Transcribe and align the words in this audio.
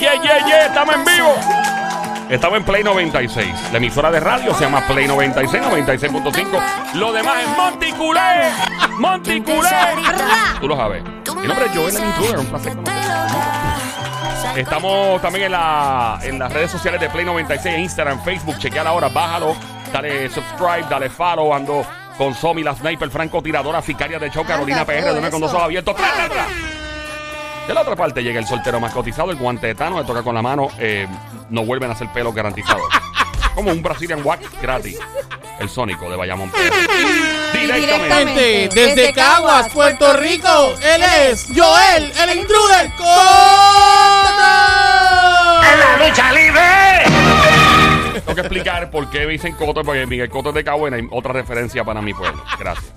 yeah, 0.00 0.14
yeah, 0.22 0.46
yeah. 0.46 0.66
Estamos 0.66 0.94
en 0.94 1.04
vivo. 1.04 1.34
Estamos 2.30 2.58
en 2.58 2.64
Play 2.64 2.82
96. 2.82 3.54
La 3.72 3.78
emisora 3.78 4.10
de 4.10 4.20
radio 4.20 4.54
se 4.54 4.64
llama 4.64 4.86
Play 4.86 5.06
96, 5.06 5.62
96.5. 5.62 6.94
Lo 6.94 7.12
demás 7.12 7.42
es 7.42 7.56
Monticulé. 7.56 8.50
Monticulé. 8.98 9.68
Tú 10.60 10.68
lo 10.68 10.76
sabes. 10.76 11.02
Mi 11.36 11.46
nombre 11.46 11.66
es 11.66 11.72
Joel 11.76 11.96
el 11.96 12.04
Intruder. 12.04 12.38
Un 12.38 12.46
placer. 12.46 12.76
Estamos 14.56 15.20
también 15.22 15.46
en, 15.46 15.52
la, 15.52 16.18
en 16.22 16.38
las 16.38 16.52
redes 16.52 16.70
sociales 16.70 17.00
de 17.00 17.08
Play 17.08 17.24
96, 17.24 17.78
Instagram, 17.78 18.22
Facebook. 18.22 18.58
Chequea 18.58 18.82
ahora, 18.82 19.08
bájalo. 19.08 19.54
Dale 19.92 20.30
subscribe, 20.30 20.86
dale 20.88 21.10
follow. 21.10 21.52
Ando 21.52 21.84
con 22.16 22.34
Somi, 22.34 22.62
la 22.62 22.74
sniper, 22.74 23.10
francotiradora, 23.10 23.82
sicaria 23.82 24.18
de 24.18 24.30
show, 24.30 24.44
Carolina 24.44 24.84
PR, 24.84 25.00
todo 25.00 25.10
duerme 25.12 25.30
con 25.30 25.40
dos 25.40 25.52
ojos 25.52 25.64
abiertos. 25.64 25.96
De 27.70 27.74
la 27.74 27.82
otra 27.82 27.94
parte 27.94 28.20
llega 28.24 28.40
el 28.40 28.48
soltero 28.48 28.80
más 28.80 28.92
cotizado, 28.92 29.30
el 29.30 29.36
guante 29.36 29.68
de 29.68 29.76
Tano, 29.76 30.00
le 30.00 30.04
toca 30.04 30.24
con 30.24 30.34
la 30.34 30.42
mano, 30.42 30.70
eh, 30.80 31.06
no 31.50 31.64
vuelven 31.64 31.88
a 31.88 31.92
hacer 31.92 32.08
pelo 32.08 32.32
garantizado. 32.32 32.80
Como 33.54 33.70
un 33.70 33.80
Brazilian 33.80 34.22
wax 34.26 34.40
gratis. 34.60 34.98
El 35.60 35.68
Sónico 35.68 36.10
de 36.10 36.16
Bayamón. 36.16 36.50
Directamente. 37.52 38.70
desde 38.74 38.96
Desde 38.96 39.12
Caguas, 39.12 39.68
Caguas, 39.68 39.72
Puerto 39.72 39.98
Puerto 40.06 40.20
Rico, 40.20 40.74
Rico, 40.74 40.84
él 40.84 41.02
es 41.28 41.46
Joel, 41.54 42.12
el 42.20 42.40
intruder. 42.40 42.90
Tengo 48.14 48.34
que 48.34 48.40
explicar 48.40 48.90
por 48.90 49.08
qué 49.10 49.28
dicen 49.28 49.54
Coto, 49.54 49.84
porque 49.84 50.06
Miguel 50.08 50.28
Coto 50.28 50.48
es 50.48 50.56
de 50.56 50.64
Cabo 50.64 50.88
y 50.88 50.92
hay 50.92 51.06
otra 51.12 51.32
referencia 51.32 51.84
para 51.84 52.02
mi 52.02 52.14
pueblo. 52.14 52.42
Gracias. 52.58 52.92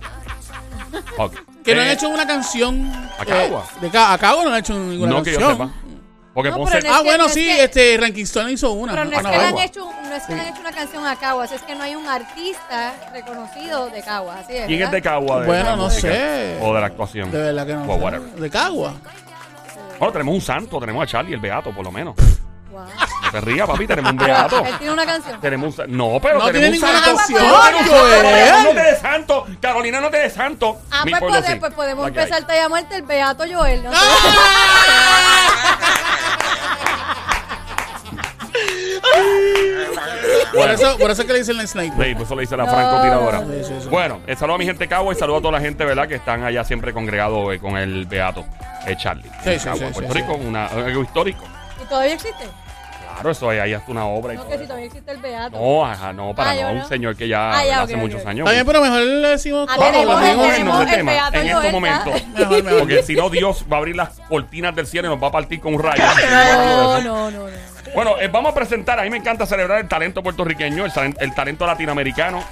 Que 1.63 1.75
no 1.75 1.81
han 1.81 1.87
Eh, 1.87 1.93
hecho 1.93 2.09
una 2.09 2.27
canción. 2.27 2.91
¿A 3.17 3.23
eh, 3.23 3.51
de 3.81 3.89
Ca- 3.89 4.13
a 4.13 4.17
Caguas 4.17 4.45
no 4.45 4.51
han 4.53 4.59
hecho 4.59 4.73
ninguna 4.73 5.11
No 5.11 5.23
que 5.23 5.31
yo 5.33 5.39
canción. 5.39 5.69
sepa. 5.69 5.79
Porque 6.33 6.49
No, 6.49 6.57
Ponce. 6.57 6.77
pero 6.77 6.87
no 6.87 6.93
Ah, 6.93 6.97
Es 6.97 7.01
que- 7.03 7.07
bueno, 7.09 7.23
no 7.23 7.27
es 7.27 7.33
sí, 7.35 7.45
que- 7.45 7.63
este 7.63 7.97
Ranking 8.01 8.23
Stone 8.23 8.51
hizo 8.51 8.71
una. 8.71 8.91
Pero 8.93 9.05
no 9.05 9.11
es, 9.11 9.19
una 9.19 9.31
que 9.31 9.37
le 9.37 9.43
han 9.45 9.57
hecho, 9.59 9.85
no 9.85 10.15
es 10.15 10.23
que 10.23 10.33
le 10.35 10.41
han 10.41 10.47
hecho 10.47 10.61
una 10.61 10.71
canción 10.71 11.05
a 11.05 11.15
Caguas, 11.15 11.51
es 11.51 11.61
que 11.61 11.75
no 11.75 11.83
hay 11.83 11.95
un 11.95 12.07
artista 12.07 12.93
reconocido 13.13 13.89
de 13.89 14.01
Caguas. 14.01 14.39
Así 14.43 14.53
es, 14.55 14.65
¿Quién 14.65 14.71
es 14.73 14.79
¿verdad? 14.79 14.91
de 14.93 15.01
Cagua? 15.03 15.39
de 15.41 15.45
Bueno, 15.45 15.63
la 15.63 15.75
no 15.75 15.83
música? 15.83 16.07
sé. 16.11 16.57
O 16.61 16.73
de 16.73 16.81
la 16.81 16.87
actuación. 16.87 17.31
De 17.31 17.37
verdad 17.37 17.67
que 17.67 17.73
no. 17.75 17.83
Well, 17.83 17.97
sé. 17.99 18.03
whatever. 18.03 18.29
De 18.31 18.49
Caguas. 18.49 18.93
Bueno, 19.99 20.11
tenemos 20.11 20.33
un 20.35 20.41
santo, 20.41 20.79
tenemos 20.79 21.03
a 21.03 21.07
Charlie, 21.07 21.33
el 21.35 21.39
beato, 21.39 21.71
por 21.71 21.85
lo 21.85 21.91
menos. 21.91 22.15
Wow. 22.73 22.85
No 22.85 23.31
te 23.31 23.41
rías, 23.41 23.67
papi, 23.67 23.85
tenemos 23.87 24.11
un 24.11 24.17
beato. 24.17 24.65
él 24.65 24.77
tiene 24.79 24.93
una 24.93 25.05
canción. 25.05 25.39
Tenemos 25.39 25.77
un 25.77 25.95
No, 25.95 26.19
pero 26.21 26.39
No 26.39 26.45
tenemos 26.45 26.51
tiene 26.51 26.67
un 26.67 26.73
ninguna 26.73 26.93
santo. 26.93 27.15
canción, 27.17 27.47
No, 27.47 27.61
tenemos 27.61 27.81
un 27.81 27.87
santo. 27.87 27.99
Joel. 27.99 28.21
Carolina, 28.23 28.63
No 28.63 28.69
te 28.69 28.81
de 28.83 28.95
santo. 28.99 29.45
Carolina 29.61 30.01
no 30.01 30.09
te 30.09 30.17
de 30.17 30.29
santo. 30.29 30.77
Ah, 30.91 31.01
Mi 31.05 31.11
pues, 31.11 31.19
pueblo 31.21 31.39
pode- 31.39 31.47
sí. 31.53 31.55
pues 31.59 31.73
podemos 31.73 32.05
La 32.05 32.11
que 32.11 32.19
hay. 32.19 32.25
empezar 32.25 32.51
a 32.51 32.55
llamarte 32.63 32.95
el 32.95 33.01
Beato 33.03 33.43
Joel. 33.51 33.83
¿no? 33.83 33.91
Por 40.53 40.69
eso, 40.69 40.97
por 40.99 41.09
eso 41.09 41.21
es 41.21 41.27
que 41.27 41.33
le 41.33 41.39
dicen 41.39 41.57
la 41.57 41.65
sniper. 41.67 42.05
Sí, 42.07 42.13
pues 42.15 42.25
eso 42.27 42.35
le 42.35 42.41
dice 42.41 42.55
la 42.57 42.65
No. 42.65 42.71
francotiradora. 42.71 43.39
Sí, 43.39 43.63
sí, 43.67 43.73
sí. 43.81 43.87
Bueno, 43.89 44.19
eh, 44.27 44.35
saludo 44.35 44.55
a 44.55 44.57
mi 44.59 44.65
gente 44.65 44.87
Cagua 44.87 45.13
y 45.13 45.17
saludo 45.17 45.37
a 45.37 45.41
toda 45.41 45.53
la 45.53 45.59
gente, 45.61 45.83
¿verdad? 45.83 46.07
Que 46.07 46.15
están 46.15 46.43
allá 46.43 46.63
siempre 46.63 46.93
congregados 46.93 47.53
eh, 47.53 47.59
con 47.59 47.77
el 47.77 48.05
Beato, 48.05 48.45
eh, 48.85 48.95
Charlie. 48.97 49.29
Sí, 49.43 49.49
en 49.51 49.59
sí, 49.59 49.65
Cagua, 49.65 49.87
sí, 49.87 49.93
Puerto 49.93 50.13
sí, 50.13 50.19
Rico, 50.19 50.33
una- 50.35 50.67
algo 50.67 51.01
histórico. 51.01 51.43
¿Y 51.83 51.85
todavía 51.87 52.13
existe? 52.13 52.45
Claro, 53.13 53.31
eso 53.31 53.49
ahí, 53.49 53.59
ahí 53.59 53.73
hasta 53.73 53.91
una 53.91 54.05
obra 54.05 54.33
y 54.33 54.35
No, 54.37 54.41
todo 54.43 54.51
que 54.51 54.57
si 54.57 54.63
eso. 54.63 54.67
todavía 54.67 54.85
existe 54.87 55.11
el 55.11 55.17
Beato. 55.19 55.57
No, 55.59 55.85
ajá, 55.85 56.13
no, 56.13 56.33
para 56.35 56.51
Ah, 56.51 56.55
no, 56.61 56.71
un 56.71 56.77
no. 56.79 56.87
señor 56.87 57.15
que 57.15 57.27
ya 57.27 57.51
Ah, 57.57 57.65
ya, 57.65 57.81
hace 57.83 57.93
ok, 57.95 57.99
muchos 57.99 58.21
ok. 58.21 58.27
años. 58.27 58.49
Bien, 58.51 58.65
pero 58.65 58.81
mejor 58.81 58.99
le 59.01 59.27
decimos 59.29 59.67
Ah, 59.69 59.75
todo. 59.75 59.85
tenemos 59.85 60.07
Vamos, 60.07 60.21
le 60.23 60.31
el- 60.31 60.37
el 60.67 60.87
tema 60.95 61.11
Beato 61.11 61.33
en 61.37 61.41
este 61.41 61.53
Joel, 61.53 61.71
momento. 61.71 62.11
Mejor, 62.37 62.63
mejor. 62.63 62.79
Porque 62.79 63.03
si 63.03 63.15
no, 63.15 63.29
Dios 63.29 63.65
va 63.71 63.75
a 63.77 63.79
abrir 63.79 63.95
las 63.95 64.19
cortinas 64.27 64.75
del 64.75 64.87
cielo 64.87 65.07
y 65.07 65.11
nos 65.11 65.23
va 65.23 65.27
a 65.27 65.31
partir 65.31 65.59
con 65.61 65.73
un 65.75 65.81
rayo. 65.83 66.03
No, 66.29 67.01
no, 67.01 67.31
no, 67.31 67.31
no. 67.31 67.53
Bueno, 67.95 68.15
eh, 68.19 68.27
vamos 68.27 68.51
a 68.51 68.55
presentar, 68.55 68.99
a 68.99 69.03
mí 69.03 69.09
me 69.09 69.17
encanta 69.17 69.45
celebrar 69.45 69.79
el 69.79 69.87
talento 69.87 70.23
puertorriqueño, 70.23 70.85
el, 70.85 70.91
talen- 70.91 71.15
el 71.19 71.33
talento 71.35 71.65
latinoamericano. 71.67 72.43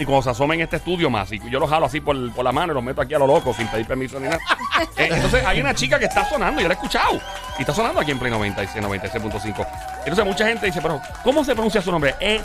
Y 0.00 0.04
cuando 0.04 0.22
se 0.22 0.30
asoma 0.30 0.54
en 0.54 0.60
este 0.60 0.76
estudio 0.76 1.10
más, 1.10 1.32
y 1.32 1.40
yo 1.50 1.58
lo 1.58 1.66
jalo 1.66 1.86
así 1.86 2.00
por, 2.00 2.32
por 2.32 2.44
la 2.44 2.52
mano 2.52 2.72
y 2.72 2.74
los 2.76 2.84
meto 2.84 3.00
aquí 3.00 3.14
a 3.14 3.18
lo 3.18 3.26
loco 3.26 3.52
sin 3.52 3.66
pedir 3.66 3.84
permiso 3.84 4.20
ni 4.20 4.28
nada. 4.28 4.38
Eh, 4.96 5.08
entonces 5.12 5.44
hay 5.44 5.60
una 5.60 5.74
chica 5.74 5.98
que 5.98 6.04
está 6.04 6.28
sonando, 6.28 6.60
yo 6.60 6.68
la 6.68 6.74
he 6.74 6.76
escuchado. 6.76 7.20
Y 7.58 7.62
está 7.62 7.74
sonando 7.74 8.00
aquí 8.00 8.12
en 8.12 8.18
Play 8.20 8.30
96, 8.32 8.84
96.5. 8.84 9.66
Entonces 10.08 10.24
mucha 10.32 10.46
gente 10.46 10.66
dice, 10.66 10.80
pero 10.82 11.00
¿cómo 11.22 11.44
se 11.44 11.52
pronuncia 11.54 11.80
su 11.82 11.90
nombre? 11.90 12.14
Es 12.20 12.42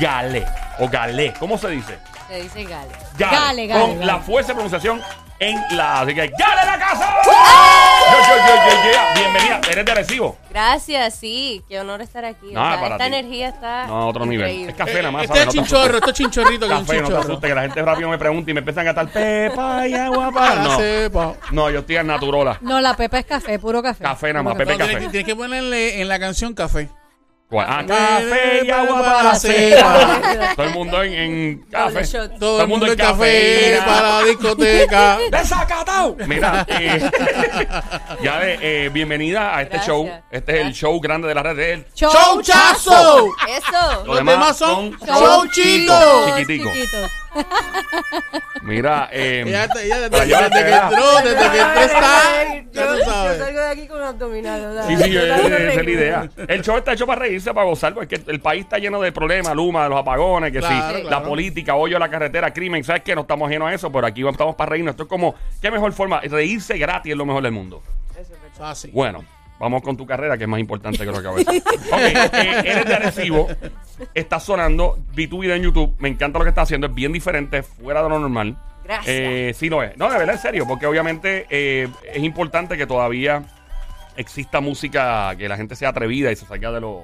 Gale 0.00 0.44
o 0.78 0.88
Galé. 0.88 1.32
¿Cómo 1.38 1.56
se 1.58 1.68
dice? 1.68 1.98
Se 2.28 2.42
dice 2.42 2.64
Gale. 2.64 2.90
Gale. 3.18 3.66
Gale, 3.66 3.80
Con 3.80 3.94
Gale. 3.94 4.06
la 4.06 4.18
fuerza 4.18 4.48
de 4.48 4.54
pronunciación 4.54 5.02
en 5.48 5.76
la. 5.76 6.00
Así 6.00 6.14
que, 6.14 6.28
¡Gale 6.28 6.66
la 6.66 6.78
casa! 6.78 7.14
Yo, 7.24 7.32
yo, 7.32 8.36
yo, 8.36 8.54
yo, 8.56 8.92
yo. 8.92 9.20
Bienvenida. 9.20 9.60
¿Eres 9.70 9.84
de 9.84 9.92
Arecibo? 9.92 10.36
Gracias, 10.50 11.14
sí, 11.14 11.62
qué 11.68 11.80
honor 11.80 12.00
estar 12.02 12.24
aquí. 12.24 12.46
No, 12.52 12.62
O 12.62 12.66
sea, 12.70 12.80
para 12.80 12.94
esta 12.96 12.98
ti. 13.08 13.14
energía 13.14 13.48
está. 13.48 13.86
No, 13.86 14.02
a 14.02 14.06
otro 14.06 14.26
nivel. 14.26 14.46
increíble. 14.48 14.72
Es 14.72 14.76
café 14.78 14.98
nada 14.98 15.10
más. 15.10 15.22
Este 15.24 15.34
¿sabes? 15.38 15.48
es 15.48 15.54
No 15.56 15.62
te 15.62 15.68
chinchorro, 15.68 15.96
esto 15.98 16.10
es 16.10 16.16
chinchorrito 16.16 16.68
que 16.68 16.72
es 16.74 16.78
un 16.80 16.86
Café, 16.86 16.96
no 16.96 17.02
te 17.02 17.04
chinchorro. 17.14 17.28
asustes, 17.32 17.48
que 17.48 17.54
la 17.54 17.62
gente 17.62 17.82
rápido 17.82 18.08
me 18.10 18.18
pregunta 18.18 18.50
y 18.50 18.54
me 18.54 18.60
empiezan 18.60 18.86
a 18.88 18.94
cantar 18.94 19.12
Pepa 19.12 19.86
y 19.88 19.94
agua 19.94 20.30
para. 20.30 20.50
Para 20.50 20.62
No, 20.64 20.76
sepa. 20.78 21.34
no, 21.50 21.70
yo 21.70 21.80
estoy 21.80 21.96
en 21.96 22.06
Naturola. 22.06 22.58
No, 22.60 22.80
la 22.80 22.94
Pepa 22.94 23.18
es 23.18 23.26
café, 23.26 23.58
puro 23.58 23.82
café. 23.82 24.04
Café 24.04 24.32
nada 24.32 24.42
más, 24.42 24.54
Pepe 24.56 24.76
café. 24.76 24.96
tienes 25.08 25.24
que 25.24 25.34
ponerle 25.36 26.00
en 26.00 26.08
la 26.08 26.18
canción 26.18 26.54
café. 26.54 26.88
¿Cuál? 27.54 27.66
Ah, 27.70 27.84
café 27.86 28.64
y 28.64 28.70
agua 28.70 29.00
para 29.00 29.22
la 29.22 29.34
sepa. 29.36 30.20
Todo 30.56 30.66
el 30.66 30.74
mundo 30.74 31.02
en, 31.04 31.12
en 31.12 31.58
café. 31.70 32.28
Todo 32.40 32.62
el 32.62 32.66
mundo 32.66 32.86
en 32.88 32.96
café 32.96 33.80
para 33.86 34.02
la 34.02 34.22
discoteca. 34.24 35.18
¡Desacatado! 35.30 36.16
Mira, 36.26 36.66
eh, 36.66 37.08
ya 38.24 38.40
de, 38.40 38.58
eh, 38.60 38.88
bienvenida 38.88 39.56
a 39.56 39.62
este 39.62 39.74
Gracias. 39.76 39.86
show. 39.86 40.10
Este 40.32 40.60
es 40.60 40.66
el 40.66 40.72
show 40.72 41.00
grande 41.00 41.28
de 41.28 41.34
la 41.36 41.44
red 41.44 41.56
de 41.56 41.72
él. 41.74 41.86
¡Showchazo! 41.94 43.28
Eso. 43.48 44.04
Los 44.04 44.16
demás 44.16 44.56
son 44.58 44.90
showchitos, 44.90 46.26
showchitos. 46.26 46.72
chiquiticos. 46.72 47.10
Mira, 48.62 49.08
eh, 49.12 49.44
Ya, 49.46 49.68
te- 49.68 49.88
ya, 49.88 50.08
Para 50.10 50.24
desde, 50.24 50.50
que 50.50 50.74
entró, 50.74 51.16
desde 51.22 51.50
que 51.50 51.58
entró 51.60 51.80
está. 51.82 52.54
Ya 52.72 52.84
Yo, 52.96 53.04
salgo 53.44 53.60
de 53.60 53.68
aquí 53.68 53.86
con 53.86 54.02
abdominales. 54.02 54.86
Sí, 54.86 54.96
sí, 54.96 55.10
yo- 55.10 55.20
esa 55.22 55.56
es 55.58 55.76
la 55.84 55.90
idea. 55.90 56.30
El 56.48 56.62
show 56.62 56.76
está 56.76 56.92
hecho 56.94 57.06
para 57.06 57.20
reírse, 57.20 57.52
para 57.52 57.66
gozar, 57.66 57.94
porque 57.94 58.20
el 58.26 58.40
país 58.40 58.62
está 58.64 58.78
lleno 58.78 59.00
de 59.00 59.12
problemas, 59.12 59.54
Luma, 59.54 59.84
de 59.84 59.90
los 59.90 59.98
apagones, 60.00 60.50
que 60.52 60.58
Claro, 60.60 60.98
sí, 60.98 61.04
la 61.04 61.22
política, 61.22 61.74
hoyo 61.74 61.96
a 61.96 62.00
la 62.00 62.08
carretera, 62.08 62.52
crimen, 62.52 62.82
¿sabes 62.84 63.02
qué? 63.02 63.14
No 63.14 63.22
estamos 63.22 63.48
ajenos 63.48 63.68
a 63.68 63.74
eso, 63.74 63.92
pero 63.92 64.06
aquí 64.06 64.26
estamos 64.26 64.54
para 64.54 64.70
reírnos. 64.70 64.92
Esto 64.92 65.02
es 65.04 65.08
como, 65.08 65.34
¿qué 65.60 65.70
mejor 65.70 65.92
forma? 65.92 66.20
Reírse 66.20 66.78
gratis 66.78 67.12
es 67.12 67.18
lo 67.18 67.26
mejor 67.26 67.42
del 67.42 67.52
mundo. 67.52 67.82
Fácil. 68.56 68.90
Bueno, 68.92 69.24
vamos 69.58 69.82
con 69.82 69.96
tu 69.96 70.06
carrera, 70.06 70.36
que 70.36 70.44
es 70.44 70.48
más 70.48 70.60
importante 70.60 70.98
que 70.98 71.04
lo 71.06 71.12
que 71.12 71.18
acabo 71.18 71.36
de 71.36 71.44
decir. 71.44 71.62
Ok, 71.92 72.00
eh, 72.00 72.62
eres 72.64 72.84
de 72.86 72.94
Arecibo, 72.94 73.48
estás 74.14 74.42
sonando, 74.44 74.98
vi 75.14 75.26
tu 75.26 75.38
video 75.40 75.54
en 75.56 75.62
YouTube, 75.62 75.94
me 75.98 76.08
encanta 76.08 76.38
lo 76.38 76.44
que 76.44 76.48
estás 76.50 76.64
haciendo, 76.64 76.86
es 76.88 76.94
bien 76.94 77.12
diferente, 77.12 77.62
fuera 77.62 78.02
de 78.02 78.08
lo 78.08 78.18
normal. 78.18 78.56
Gracias. 78.84 79.06
Eh, 79.08 79.52
sí 79.56 79.68
lo 79.70 79.82
es. 79.82 79.96
No, 79.96 80.10
de 80.10 80.18
verdad, 80.18 80.34
en 80.34 80.40
serio, 80.42 80.66
porque 80.66 80.86
obviamente 80.86 81.46
eh, 81.48 81.88
es 82.12 82.22
importante 82.22 82.76
que 82.76 82.86
todavía 82.86 83.42
exista 84.16 84.60
música 84.60 85.34
que 85.36 85.48
la 85.48 85.56
gente 85.56 85.74
sea 85.74 85.88
atrevida 85.90 86.30
y 86.30 86.36
se 86.36 86.46
salga 86.46 86.70
de 86.70 86.80
lo 86.80 87.02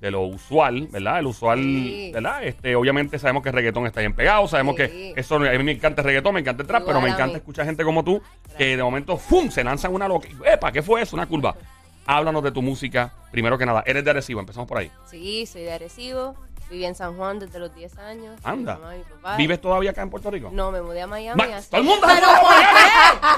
de 0.00 0.10
lo 0.10 0.22
usual, 0.22 0.88
¿verdad? 0.90 1.20
El 1.20 1.26
usual, 1.28 1.60
Sí. 1.60 2.10
¿verdad? 2.12 2.42
Este, 2.42 2.74
obviamente 2.74 3.20
sabemos 3.20 3.44
que 3.44 3.50
el 3.50 3.54
reggaetón 3.54 3.86
está 3.86 4.00
bien 4.00 4.14
pegado, 4.14 4.48
sabemos 4.48 4.74
Sí. 4.74 4.82
que 4.82 5.12
eso, 5.16 5.36
a 5.36 5.38
mí 5.38 5.62
me 5.62 5.70
encanta 5.70 6.00
el 6.02 6.06
reggaetón, 6.06 6.34
me 6.34 6.40
encanta 6.40 6.62
el 6.62 6.66
trap, 6.66 6.80
Igual 6.82 6.96
pero 6.96 7.06
me 7.06 7.14
encanta 7.14 7.36
escuchar 7.36 7.66
gente 7.66 7.84
como 7.84 8.02
tú 8.02 8.20
que 8.58 8.76
de 8.76 8.82
momento, 8.82 9.16
¡fum! 9.16 9.48
se 9.48 9.62
lanzan 9.62 9.94
una 9.94 10.08
loca. 10.08 10.26
¡Epa! 10.44 10.72
¿Qué 10.72 10.82
fue 10.82 11.02
eso? 11.02 11.14
Una 11.14 11.26
curva. 11.26 11.54
Háblanos 12.06 12.42
de 12.42 12.52
tu 12.52 12.62
música, 12.62 13.12
primero 13.30 13.56
que 13.58 13.66
nada. 13.66 13.82
Eres 13.86 14.04
de 14.04 14.10
Arecibo, 14.10 14.40
empezamos 14.40 14.68
por 14.68 14.78
ahí. 14.78 14.90
Sí, 15.06 15.46
soy 15.46 15.62
de 15.62 15.72
Arecibo. 15.72 16.34
Viví 16.70 16.86
en 16.86 16.94
San 16.94 17.18
Juan 17.18 17.38
desde 17.38 17.58
los 17.58 17.74
10 17.74 17.98
años. 17.98 18.40
Anda. 18.44 18.76
Mi 18.76 18.80
mamá 18.80 18.94
y 18.94 18.98
mi 18.98 19.04
papá. 19.04 19.36
¿Vives 19.36 19.60
todavía 19.60 19.90
acá 19.90 20.00
en 20.00 20.08
Puerto 20.08 20.30
Rico? 20.30 20.48
No, 20.50 20.70
me 20.70 20.80
mudé 20.80 21.02
a 21.02 21.06
Miami. 21.06 21.36
Ma- 21.36 21.56
hace- 21.58 21.68
¡Todo 21.68 21.80
el 21.82 21.86
mundo 21.86 22.08
se 22.08 22.14
¿Pero 22.14 22.26
fue 22.26 22.34
a 22.34 22.40
por 22.40 22.50
Miami! 22.50 22.78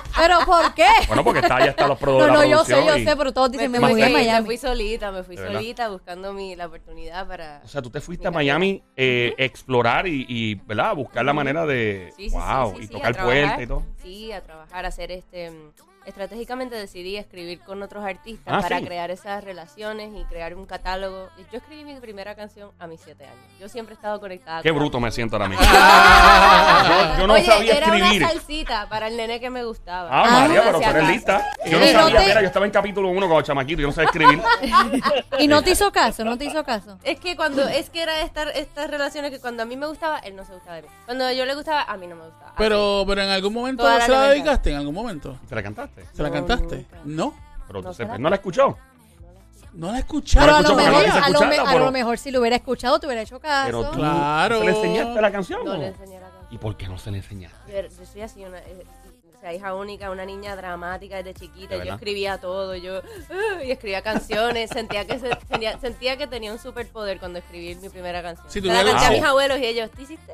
qué? 0.05 0.11
¿Pero 0.17 0.39
por 0.47 0.75
qué? 0.75 0.87
Bueno, 1.09 1.25
porque 1.25 1.41
está, 1.41 1.59
ya 1.59 1.71
está 1.71 1.89
los 1.89 1.97
No, 2.01 2.05
productores 2.07 2.33
no, 2.33 2.45
yo 2.45 2.65
sé, 2.65 2.87
yo 2.87 2.94
sé, 2.94 3.17
pero 3.17 3.33
todos 3.33 3.50
dicen, 3.50 3.73
me 3.73 3.81
fui, 3.81 3.91
mudé 3.91 4.05
a 4.05 4.09
me 4.09 4.12
Miami. 4.15 4.47
fui 4.47 4.56
solita, 4.56 5.11
me 5.11 5.25
fui 5.25 5.35
¿De 5.35 5.43
verdad? 5.43 5.59
solita 5.59 5.88
buscando 5.88 6.33
mi, 6.33 6.55
la 6.55 6.67
oportunidad 6.67 7.27
para... 7.27 7.61
O 7.65 7.69
sea, 7.69 7.83
tú 7.83 7.91
te 7.91 8.00
fuiste 8.00 8.29
a 8.29 8.31
Miami 8.31 8.85
eh, 8.97 9.35
explorar 9.37 10.06
y, 10.06 10.25
y, 10.29 10.55
¿verdad? 10.55 10.94
Buscar 10.94 11.25
la 11.25 11.33
manera 11.33 11.67
de, 11.67 12.12
Sí, 12.17 12.31
sí, 12.31 12.37
wow, 12.37 12.71
sí, 12.71 12.77
sí, 12.77 12.83
y 12.85 12.87
sí, 12.87 12.93
tocar 12.93 13.15
trabajar. 13.15 13.43
puertas 13.43 13.62
y 13.62 13.67
todo. 13.67 13.83
Sí, 14.00 14.31
a 14.33 14.41
trabajar, 14.43 14.85
a 14.85 14.88
hacer 14.88 15.11
este... 15.11 15.50
mm, 15.50 15.73
Estratégicamente 16.06 16.75
decidí 16.77 17.17
escribir 17.17 17.61
con 17.61 17.83
otros 17.83 18.05
artistas 18.05 18.55
Ah, 18.55 18.61
para 18.61 18.79
sí. 18.79 18.85
crear 18.85 19.11
esas 19.11 19.43
relaciones 19.43 20.11
y 20.15 20.25
crear 20.25 20.55
un 20.55 20.67
catálogo. 20.67 21.29
Yo 21.51 21.59
escribí 21.59 21.85
mi 21.85 21.95
primera 22.01 22.35
canción 22.35 22.71
a 22.79 22.87
mis 22.87 23.01
siete 23.01 23.25
años. 23.25 23.37
Yo 23.59 23.69
siempre 23.69 23.95
he 23.95 23.97
estado 23.97 24.21
conectada 24.21 24.62
Qué 24.62 24.69
con 24.71 24.79
bruto 24.79 25.01
me 25.01 25.11
siento 25.11 25.37
ahora 25.37 25.49
mismo. 25.49 25.65
yo, 25.65 27.19
yo 27.21 27.27
no 27.27 27.35
Oye, 27.35 27.45
sabía 27.47 27.77
era 27.79 27.87
escribir. 27.87 28.23
una 28.23 28.29
salsita 28.33 28.89
para 28.89 29.09
el 29.09 29.17
nene 29.17 29.41
que 29.41 29.51
me 29.51 29.65
gustaba. 29.65 30.09
Ah, 30.12 30.25
Ah, 30.27 30.41
María, 30.41 30.62
pero 30.65 30.81
tú 30.81 30.89
eres 30.89 31.09
lista. 31.09 31.47
Yo 31.67 31.79
no 31.81 31.87
sabía, 31.87 32.21
te- 32.21 32.27
mira, 32.27 32.41
yo 32.41 32.47
estaba 32.49 32.67
en 32.67 32.73
capítulo 32.73 33.09
uno 33.09 33.27
con 33.29 33.37
los 33.39 33.45
chamaquitos, 33.45 33.81
yo 33.83 33.87
no 33.89 33.93
sabía 33.93 34.11
escribir. 34.11 34.43
Y 35.39 35.49
no 35.49 35.62
te 35.62 35.71
hizo 35.73 35.91
caso, 35.93 36.25
no 36.25 36.37
te 36.39 36.45
hizo 36.45 36.65
caso. 36.65 36.99
Es 37.03 37.19
que 37.21 37.37
cuando 37.37 37.67
es 37.69 37.91
que 37.91 38.03
era 38.03 38.21
esta- 38.23 38.50
estas 38.50 38.91
relaciones 38.91 39.31
que 39.31 39.41
cuando 39.41 39.62
a 39.62 39.67
mí 39.67 39.77
me 39.77 39.87
gustaba, 39.87 40.19
él 40.21 40.37
no 40.37 40.45
se 40.45 40.53
gustaba 40.55 40.77
de 40.77 40.83
mí. 40.83 40.89
Cuando 41.07 41.31
yo 41.33 41.45
le 41.45 41.55
gustaba, 41.55 41.83
a 41.83 41.97
mí 41.97 42.07
no 42.07 42.17
me 42.17 42.25
gustaba. 42.27 42.53
Pero, 42.57 43.05
pero 43.07 43.23
en 43.23 43.31
algún 43.31 43.53
momento 43.53 43.85
se 44.00 44.09
la 44.11 44.29
dedicaste, 44.29 44.71
en 44.71 44.77
algún 44.77 44.95
momento. 44.95 45.39
¿Se 45.49 45.55
la 45.55 45.62
cantaste? 45.62 45.94
¿Se 46.12 46.23
la 46.23 46.29
No, 46.29 46.35
cantaste? 46.35 46.87
No. 47.05 47.35
Pero 47.67 47.82
No. 47.82 48.19
¿no 48.19 48.31
la 48.31 48.37
escuchó? 48.37 48.76
No 49.73 49.87
la 49.88 49.93
No 49.93 49.99
escucharon. 49.99 50.46
la 50.49 50.56
Pero 50.56 50.56
a 50.56 50.61
lo, 50.62 50.69
escucho 50.69 50.75
porque 50.75 50.87
no 50.87 50.93
mejor, 50.93 51.05
a, 51.05 51.29
lo 51.31 51.41
me- 51.41 51.46
escucharla, 51.46 51.62
a 51.70 51.73
pero- 51.73 51.85
lo 51.87 51.93
mejor 51.93 52.19
si 52.19 52.31
lo 52.31 52.41
hubiera 52.41 52.56
escuchado, 52.56 52.99
te 53.00 53.06
hubiera 53.06 53.23
hecho 53.23 53.41
caso. 53.41 53.67
Pero 53.67 53.91
tú, 53.91 53.96
Claro. 53.99 54.58
¿se 54.61 54.64
le 54.64 54.70
enseñaste 54.70 55.20
la 55.20 55.32
canción? 55.32 55.64
No 55.64 55.73
o? 55.73 55.76
le 55.76 55.87
enseñé 55.88 56.20
la 56.20 56.29
canción. 56.29 56.46
¿Y 56.50 56.58
por 56.58 56.76
qué 56.76 56.87
no 56.88 56.99
se 56.99 57.11
le 57.11 57.17
enseñaste? 57.19 57.73
Yo, 57.73 57.88
yo 57.99 58.06
soy 58.06 58.20
así, 58.23 58.44
una, 58.44 58.58
eh, 58.58 58.85
sea, 59.44 59.52
hija 59.55 59.75
única, 59.75 60.11
una 60.11 60.25
niña 60.25 60.56
dramática 60.56 61.17
desde 61.17 61.35
¿De 61.35 61.41
chiquita. 61.41 61.85
Yo 61.85 61.94
escribía 61.94 62.38
todo, 62.38 62.75
yo 62.76 62.99
uh, 63.00 63.62
y 63.64 63.70
escribía 63.73 64.00
canciones. 64.02 64.70
sentía 64.70 65.06
que 65.06 65.19
se- 65.19 65.37
tenía, 65.49 65.79
sentía 65.79 66.17
que 66.17 66.26
tenía 66.26 66.50
un 66.52 66.58
superpoder 66.58 67.19
cuando 67.19 67.38
escribí 67.41 67.75
mi 67.75 67.88
primera 67.91 68.23
canción. 68.23 68.50
Si 68.50 68.61
la 68.62 68.82
canté 68.85 69.05
a 69.05 69.11
mis 69.11 69.23
abuelos 69.23 69.58
y 69.58 69.67
ellos, 69.67 69.91
¿te 69.91 70.02
hiciste? 70.02 70.32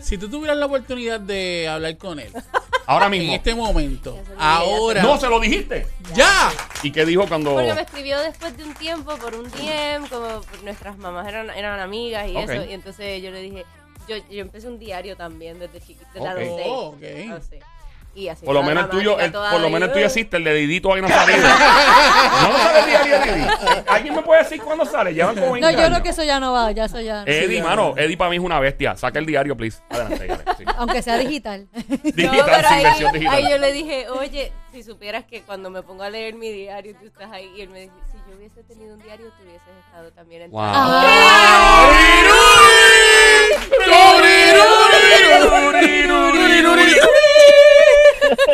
Si 0.00 0.16
tú 0.18 0.28
tuvieras 0.28 0.56
la 0.56 0.66
oportunidad 0.66 1.18
de 1.20 1.68
hablar 1.68 1.96
con 1.98 2.18
él 2.20 2.32
Ahora 2.86 3.06
en 3.06 3.10
mismo. 3.12 3.34
este 3.34 3.54
momento, 3.54 4.18
ahora. 4.38 5.02
No, 5.02 5.18
se 5.20 5.28
lo 5.28 5.38
dijiste. 5.40 5.86
¡Ya! 6.14 6.50
¿Y 6.82 6.90
qué 6.90 7.04
dijo 7.04 7.26
cuando.? 7.28 7.52
Porque 7.54 7.74
me 7.74 7.82
escribió 7.82 8.18
después 8.20 8.56
de 8.56 8.64
un 8.64 8.74
tiempo 8.74 9.14
por 9.18 9.34
un 9.34 9.44
DM, 9.50 10.08
como 10.08 10.40
nuestras 10.64 10.96
mamás 10.98 11.28
eran, 11.28 11.50
eran 11.50 11.78
amigas 11.80 12.26
y 12.28 12.36
eso. 12.36 12.64
Y 12.64 12.72
entonces 12.72 13.22
yo 13.22 13.30
le 13.30 13.40
dije, 13.42 13.66
yo, 14.08 14.16
yo 14.30 14.40
empecé 14.40 14.68
un 14.68 14.78
diario 14.78 15.16
también 15.16 15.58
desde 15.58 15.80
chiquita, 15.80 16.08
desde 16.14 16.30
Ok. 16.30 16.38
los 16.38 16.56
seis. 16.56 16.66
Oh, 16.70 16.86
ok. 16.88 17.77
Y 18.14 18.28
así 18.28 18.44
Por 18.44 18.54
lo 18.54 18.62
menos 18.64 18.84
el 18.84 18.90
tuyo, 18.90 19.18
el- 19.20 19.30
por 19.30 19.52
lo 19.52 19.66
de, 19.66 19.70
menos 19.70 19.88
el 19.88 19.92
tuyo 19.92 20.06
existe, 20.06 20.38
el 20.38 20.44
de 20.44 20.52
Didito 20.54 20.92
ahí 20.92 21.00
no 21.00 21.06
ha 21.06 21.10
salido. 21.10 21.38
no 22.42 22.48
lo 22.52 22.58
sabe 22.58 22.78
el 22.80 22.86
día 22.86 22.98
a 23.00 23.04
día, 23.04 23.18
Didi. 23.34 23.46
¿Alguien 23.86 24.14
me 24.16 24.22
puede 24.22 24.42
decir 24.42 24.60
cuándo 24.60 24.84
sale? 24.84 25.14
Llevan 25.14 25.36
como 25.36 25.52
20 25.52 25.60
No, 25.60 25.70
yo 25.70 25.76
creo 25.76 25.86
años. 25.88 26.00
que 26.02 26.08
eso 26.08 26.24
ya 26.24 26.40
no 26.40 26.52
va, 26.52 26.72
ya 26.72 26.86
eso 26.86 27.00
ya. 27.00 27.22
Eddie, 27.26 27.62
mano, 27.62 27.94
Eddie 27.96 28.16
para 28.16 28.30
mí 28.30 28.36
es 28.36 28.42
una 28.42 28.58
bestia. 28.58 28.96
Saca 28.96 29.20
el 29.20 29.26
diario, 29.26 29.56
please. 29.56 29.78
Adelante, 29.88 30.26
Gale, 30.28 30.42
sí. 30.58 30.64
Aunque 30.78 31.00
sea 31.02 31.16
digital. 31.18 31.68
Digital, 32.02 32.36
no, 32.36 32.44
pero 32.44 32.56
sin 32.68 32.76
ahí, 32.78 32.82
versión 32.84 33.12
digital. 33.12 33.34
ahí 33.34 33.50
yo 33.50 33.58
le 33.58 33.72
dije, 33.72 34.08
oye, 34.10 34.52
si 34.72 34.82
supieras 34.82 35.24
que 35.24 35.42
cuando 35.42 35.70
me 35.70 35.82
pongo 35.82 36.02
a 36.02 36.10
leer 36.10 36.34
mi 36.34 36.50
diario, 36.50 36.96
tú 36.98 37.06
estás 37.06 37.30
ahí. 37.30 37.48
Y 37.56 37.60
él 37.60 37.68
me 37.68 37.82
dice, 37.82 37.92
si 38.10 38.18
yo 38.30 38.36
hubiese 38.36 38.62
tenido 38.64 38.94
un 38.94 39.02
diario, 39.02 39.26
tú 39.26 39.42
hubieses 39.44 39.62
estado 39.86 40.10
también 40.12 40.42
en 40.42 40.50
Wow. 40.50 40.60
Ah. 40.64 41.90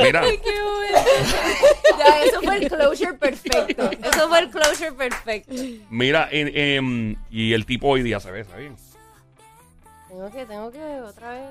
Mira, 0.02 0.20
Ay, 0.22 0.38
qué 0.38 0.52
bueno. 0.62 0.98
ya, 1.98 2.24
eso 2.24 2.40
fue 2.42 2.56
el 2.56 2.68
closure 2.68 3.14
perfecto. 3.14 3.90
Eso 4.02 4.28
fue 4.28 4.38
el 4.40 4.50
closure 4.50 4.92
perfecto. 4.92 5.52
mira, 5.90 6.28
en- 6.30 6.50
em, 6.56 7.16
y 7.30 7.52
el 7.52 7.64
tipo 7.66 7.88
hoy 7.88 8.02
día 8.02 8.20
se 8.20 8.30
ve, 8.30 8.40
¿está 8.40 8.56
bien? 8.56 8.76
Tengo 10.08 10.30
que, 10.30 10.46
tengo 10.46 10.70
que 10.70 10.78
otra 11.00 11.30
vez. 11.30 11.42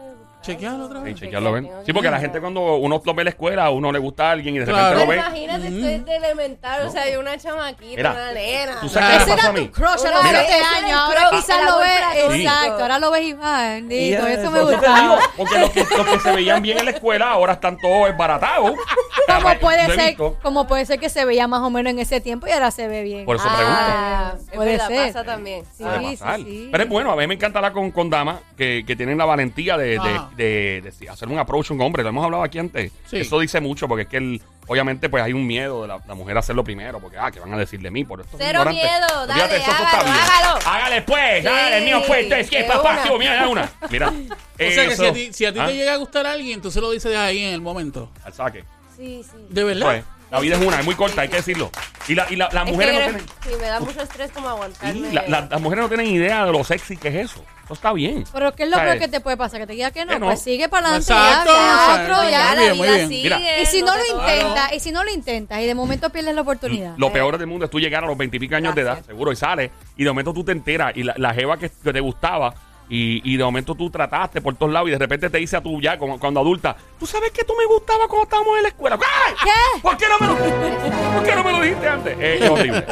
Eso. 0.51 0.83
otra 0.85 0.99
Sí, 0.99 1.05
vez. 1.05 1.15
chequearlo, 1.19 1.51
ven. 1.51 1.69
Sí, 1.85 1.93
porque 1.93 2.11
la 2.11 2.19
gente 2.19 2.39
cuando 2.39 2.75
uno 2.75 3.01
lo 3.03 3.13
ve 3.13 3.21
en 3.21 3.25
la 3.25 3.29
escuela, 3.31 3.65
a 3.65 3.69
uno 3.71 3.91
le 3.91 3.99
gusta 3.99 4.29
a 4.29 4.31
alguien 4.31 4.55
y 4.55 4.59
de 4.59 4.65
repente 4.65 4.81
Claro. 4.89 4.99
lo 4.99 5.07
ve. 5.07 5.15
imagínate, 5.17 5.67
estoy 5.67 5.99
de 5.99 6.15
elemental, 6.17 6.87
o 6.87 6.91
sea, 6.91 7.09
yo 7.09 7.19
una 7.19 7.37
chamaquita, 7.37 7.95
Mira, 7.95 8.11
una 8.11 8.31
nena. 8.33 8.79
tú 8.81 8.89
sabes 8.89 9.09
qué 9.09 9.15
me 9.17 9.23
Ese 9.23 9.31
pasó 9.31 9.47
a 9.47 9.49
era 9.51 9.59
mí. 9.59 9.65
tu 9.67 9.71
crush 9.71 9.87
a 9.87 10.01
Una 10.01 10.11
los 10.11 10.23
vez, 10.23 10.31
7 10.31 10.43
ese 10.43 10.57
era 10.57 10.77
el 10.79 10.85
años. 10.85 10.99
Ahora 10.99 11.21
quizás 11.31 11.65
lo 11.65 11.77
ves. 11.79 12.39
Exacto, 12.41 12.81
ahora 12.81 12.99
lo 12.99 13.11
ves 13.11 13.21
y 13.23 13.35
ay, 13.41 13.73
bendito, 13.81 14.27
eso 14.27 14.51
me 14.51 14.59
Por 14.59 14.69
te 14.69 14.75
gustaba. 14.75 14.99
digo, 15.01 15.17
porque 15.37 15.59
los 15.59 15.69
que, 15.71 15.79
los 15.97 16.07
que 16.07 16.19
se 16.19 16.31
veían 16.31 16.61
bien 16.61 16.77
en 16.79 16.85
la 16.85 16.91
escuela 16.91 17.31
ahora 17.31 17.53
están 17.53 17.77
todos 17.77 18.09
esbaratados. 18.09 18.73
Como 19.27 19.59
puede 19.59 19.85
ser, 19.95 20.07
visto. 20.09 20.37
como 20.43 20.67
puede 20.67 20.85
ser 20.85 20.99
que 20.99 21.09
se 21.09 21.23
veía 21.25 21.47
más 21.47 21.61
o 21.61 21.69
menos 21.69 21.91
en 21.91 21.99
ese 21.99 22.19
tiempo 22.19 22.45
y 22.47 22.51
ahora 22.51 22.71
se 22.71 22.87
ve 22.87 23.03
bien. 23.03 23.25
Por 23.25 23.37
eso 23.37 23.45
pregunto. 23.45 23.69
Ah, 23.79 24.33
es 24.37 24.49
Puede 24.55 24.71
verdad, 24.71 24.87
ser. 24.89 25.07
pasa 25.13 25.23
también. 25.23 25.63
Sí. 25.77 25.83
Puede 25.83 25.99
Sí, 25.99 26.17
pasar. 26.17 26.35
sí, 26.39 26.43
sí. 26.45 26.69
Pero 26.71 26.83
es 26.83 26.89
bueno, 26.89 27.11
a 27.11 27.15
mí 27.15 27.27
me 27.27 27.33
encanta 27.35 27.59
hablar 27.59 27.71
con, 27.73 27.91
con 27.91 28.09
damas 28.09 28.37
que, 28.57 28.83
que 28.85 28.95
tienen 28.95 29.17
la 29.17 29.25
valentía 29.25 29.77
de, 29.77 29.85
de, 29.91 29.97
Ajá. 29.97 30.29
De- 30.35 30.93
de 30.99 31.09
hacer 31.09 31.27
un 31.27 31.37
approach 31.39 31.71
a 31.71 31.73
un 31.73 31.81
hombre. 31.81 32.03
Lo 32.03 32.09
hemos 32.09 32.23
hablado 32.23 32.43
aquí 32.43 32.59
antes. 32.59 32.91
Sí. 33.09 33.17
Eso 33.17 33.39
dice 33.39 33.59
mucho 33.61 33.87
porque 33.87 34.03
es 34.03 34.07
que 34.09 34.17
el, 34.17 34.41
obviamente 34.67 35.09
pues 35.09 35.23
hay 35.23 35.33
un 35.33 35.45
miedo 35.47 35.81
de 35.83 35.87
la, 35.87 35.99
la 36.07 36.13
mujer 36.15 36.35
a 36.37 36.39
hacerlo 36.39 36.63
primero 36.63 36.99
porque, 36.99 37.17
ah, 37.17 37.31
que 37.31 37.39
van 37.39 37.53
a 37.53 37.57
decir 37.57 37.79
de 37.81 37.91
mí 37.91 38.03
por 38.05 38.21
esto. 38.21 38.37
Cero 38.39 38.65
miedo, 38.65 39.27
dale, 39.27 39.63
hágalo, 39.63 40.11
hágalo. 40.11 40.59
Hágale 40.65 41.01
pues, 41.03 41.41
Sí, 41.41 41.47
hágale 41.47 41.77
el 41.77 41.83
mío 41.85 42.01
pues, 42.07 42.23
entonces, 42.23 42.49
¿qué 42.49 42.63
papá? 42.63 43.03
una. 43.09 43.17
Mira, 43.17 43.35
ya 43.35 43.47
una. 43.47 43.71
Mira. 43.89 44.09
O 44.09 44.71
sea 44.71 44.87
que 44.87 44.95
si 44.95 45.05
a 45.05 45.13
ti, 45.13 45.33
si 45.33 45.45
a 45.45 45.53
ti 45.53 45.59
¿Ah? 45.59 45.67
te 45.67 45.73
llega 45.75 45.93
a 45.93 45.97
gustar 45.97 46.25
alguien, 46.27 46.61
tú 46.61 46.71
se 46.71 46.79
lo 46.81 46.91
dices 46.91 47.15
ahí 47.15 47.43
en 47.43 47.53
el 47.53 47.61
momento. 47.61 48.09
Al 48.23 48.33
saque. 48.33 48.63
Sí, 48.95 49.23
sí. 49.23 49.37
¿De 49.49 49.63
verdad? 49.63 49.85
Pues, 49.87 50.03
la 50.33 50.39
vida 50.41 50.55
es 50.57 50.65
una, 50.65 50.79
es 50.79 50.85
muy 50.85 50.95
corta, 50.95 51.21
hay 51.21 51.29
que 51.29 51.37
decirlo. 51.37 51.69
Y, 52.07 52.15
la, 52.15 52.25
y 52.29 52.35
la- 52.35 52.49
las 52.51 52.65
Es 52.65 52.71
mujeres 52.73 52.97
que 52.97 52.99
no 52.99 53.05
tienen... 53.19 53.25
Sí, 53.43 53.49
me 53.61 53.67
da 53.67 53.79
mucho 53.79 54.01
estrés 54.01 54.31
como 54.31 54.49
aguantarme. 54.49 54.93
Sí, 55.09 55.13
la- 55.13 55.23
la- 55.27 55.47
las 55.49 55.61
mujeres 55.61 55.83
no 55.83 55.87
tienen 55.89 56.07
idea 56.07 56.45
de 56.45 56.51
lo 56.51 56.63
sexy 56.63 56.97
que 56.97 57.07
es 57.09 57.15
eso. 57.31 57.45
Eso 57.63 57.73
está 57.75 57.93
bien. 57.93 58.25
Pero 58.33 58.51
¿qué 58.53 58.63
es 58.63 58.69
lo 58.69 58.75
¿Sabes? 58.75 58.91
peor 58.95 58.99
que 59.03 59.07
te 59.07 59.19
puede 59.21 59.37
pasar? 59.37 59.61
Que 59.61 59.67
te 59.67 59.73
diga 59.73 59.91
que 59.91 60.03
no, 60.03 60.11
Que 60.13 60.19
no. 60.19 60.25
pues 60.25 60.41
sigue 60.41 60.67
para 60.67 60.87
adelante 60.87 61.13
Exacto, 61.13 61.51
ya, 61.53 61.57
ya, 61.59 61.73
exacto. 61.73 62.03
otro 62.11 62.23
Muy 62.23 62.31
ya. 62.31 62.39
ya, 62.39 62.55
bien, 62.55 62.67
la 62.69 62.73
muy 62.75 62.87
vida 62.87 62.97
bien. 62.97 63.09
sigue. 63.09 63.23
Mira. 63.23 63.61
Y 63.61 63.65
si 63.67 63.81
no 63.83 63.95
lo 63.95 64.05
intentas, 64.19 64.73
y 64.73 64.79
si 64.81 64.91
no 64.91 65.03
lo 65.05 65.11
intentas, 65.11 65.61
y 65.61 65.65
de 65.65 65.75
momento 65.75 66.09
pierdes 66.09 66.35
la 66.35 66.41
oportunidad. 66.41 66.93
Lo 66.97 67.13
peor 67.13 67.37
del 67.37 67.47
mundo 67.47 67.63
es 67.65 67.71
tú 67.71 67.79
llegar 67.79 68.03
a 68.03 68.07
los 68.07 68.17
veintipico 68.17 68.55
años 68.55 68.75
de 68.75 68.81
edad, 68.81 68.93
Gracias. 68.95 69.07
seguro, 69.07 69.31
y 69.31 69.35
sales, 69.37 69.71
y 69.95 70.03
de 70.03 70.09
momento 70.09 70.33
tú 70.33 70.43
te 70.43 70.51
enteras, 70.51 70.91
y 70.97 71.03
la, 71.03 71.13
la 71.15 71.33
jeva 71.33 71.55
que, 71.57 71.69
que 71.69 71.93
te 71.93 71.99
gustaba, 72.01 72.53
y, 72.93 73.33
y 73.33 73.37
de 73.37 73.43
momento 73.43 73.73
tú 73.73 73.89
trataste 73.89 74.39
por 74.39 74.55
todos 74.55 74.71
lados, 74.71 74.89
y 74.89 74.91
de 74.91 74.99
repente 74.99 75.29
te 75.29 75.39
dice 75.39 75.57
a 75.57 75.61
tu 75.61 75.81
ya, 75.81 75.97
como, 75.97 76.19
cuando 76.19 76.39
adulta, 76.39 76.75
tú 76.99 77.07
sabes 77.07 77.31
que 77.31 77.43
tú 77.43 77.53
me 77.57 77.65
gustaba 77.65 78.07
cuando 78.07 78.23
estábamos 78.23 78.57
en 78.57 78.63
la 78.63 78.69
escuela. 78.69 78.99
¡Ay! 79.01 79.33
¿Qué? 79.43 79.81
¿Por 79.81 79.97
qué 79.97 80.05
no 80.07 80.19
me 80.19 80.27
lo, 80.27 81.13
¿por 81.13 81.23
qué 81.23 81.35
no 81.35 81.43
me 81.43 81.51
lo 81.51 81.61
dijiste 81.61 81.87
antes? 81.87 82.17
Eh, 82.19 82.39
es 82.41 82.49
horrible. 82.49 82.85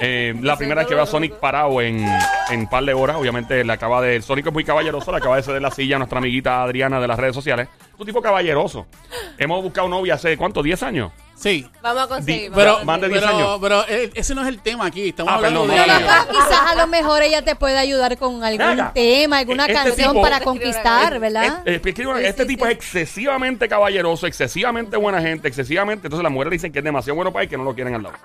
Eh, 0.00 0.34
la 0.40 0.56
primera 0.56 0.80
vez 0.80 0.88
que 0.88 0.94
veo 0.94 1.04
a 1.04 1.06
Sonic 1.06 1.34
parado 1.34 1.80
en, 1.80 2.06
en 2.50 2.60
un 2.60 2.68
par 2.68 2.84
de 2.84 2.94
horas, 2.94 3.16
obviamente 3.16 3.62
le 3.62 3.72
acaba 3.72 4.00
de. 4.00 4.22
Sonic 4.22 4.46
es 4.46 4.52
muy 4.52 4.64
caballeroso, 4.64 5.10
le 5.10 5.18
acaba 5.18 5.36
de 5.36 5.42
ceder 5.42 5.60
la 5.60 5.70
silla 5.70 5.96
a 5.96 5.98
nuestra 5.98 6.18
amiguita 6.18 6.62
Adriana 6.62 7.00
de 7.00 7.06
las 7.06 7.18
redes 7.18 7.34
sociales. 7.34 7.68
Es 7.94 8.00
un 8.00 8.06
tipo 8.06 8.20
caballeroso. 8.20 8.86
Hemos 9.38 9.62
buscado 9.62 9.88
novia 9.88 10.14
hace, 10.14 10.36
¿cuánto? 10.36 10.62
¿10 10.62 10.82
años? 10.82 11.12
Sí. 11.36 11.68
Vamos 11.82 12.04
a 12.04 12.06
conseguir. 12.08 12.42
Di- 12.42 12.50
Pero, 12.54 12.70
conseguir. 12.78 12.86
más 12.86 13.00
de 13.00 13.08
10 13.08 13.20
pero, 13.22 13.36
años. 13.36 13.58
pero, 13.60 13.88
eh, 13.88 14.10
ese 14.14 14.34
no 14.34 14.42
es 14.42 14.48
el 14.48 14.60
tema 14.60 14.86
aquí. 14.86 15.08
Estamos 15.08 15.32
Ah, 15.32 15.36
hablando 15.36 15.66
perdón, 15.66 15.76
de. 15.76 15.84
Pero 16.04 16.28
quizás 16.30 16.60
a 16.70 16.74
lo 16.76 16.86
mejor 16.86 17.22
ella 17.22 17.42
te 17.42 17.56
puede 17.56 17.76
ayudar 17.78 18.16
con 18.18 18.42
algún 18.44 18.66
Venga. 18.66 18.92
tema, 18.92 19.38
alguna 19.38 19.66
Este 19.66 19.74
canción 19.74 20.10
tipo- 20.10 20.22
para 20.22 20.40
conquistar, 20.40 21.18
¿verdad? 21.18 21.62
Eh, 21.66 21.74
eh, 21.74 21.80
es 21.84 21.94
que, 21.94 22.04
bueno, 22.04 22.20
Sí, 22.20 22.26
este 22.26 22.42
sí, 22.42 22.48
tipo 22.48 22.64
sí. 22.66 22.70
es 22.72 22.76
excesivamente 22.78 23.68
caballeroso, 23.68 24.26
excesivamente 24.26 24.96
buena 24.96 25.20
gente, 25.20 25.48
excesivamente. 25.48 26.06
Entonces 26.06 26.22
las 26.22 26.32
mujeres 26.32 26.50
le 26.50 26.54
dicen 26.56 26.72
que 26.72 26.78
es 26.78 26.84
demasiado 26.84 27.16
bueno 27.16 27.32
para 27.32 27.42
él 27.44 27.48
que 27.48 27.56
no 27.58 27.64
lo 27.64 27.74
quieren 27.74 27.94
al 27.96 28.02
lado. 28.04 28.16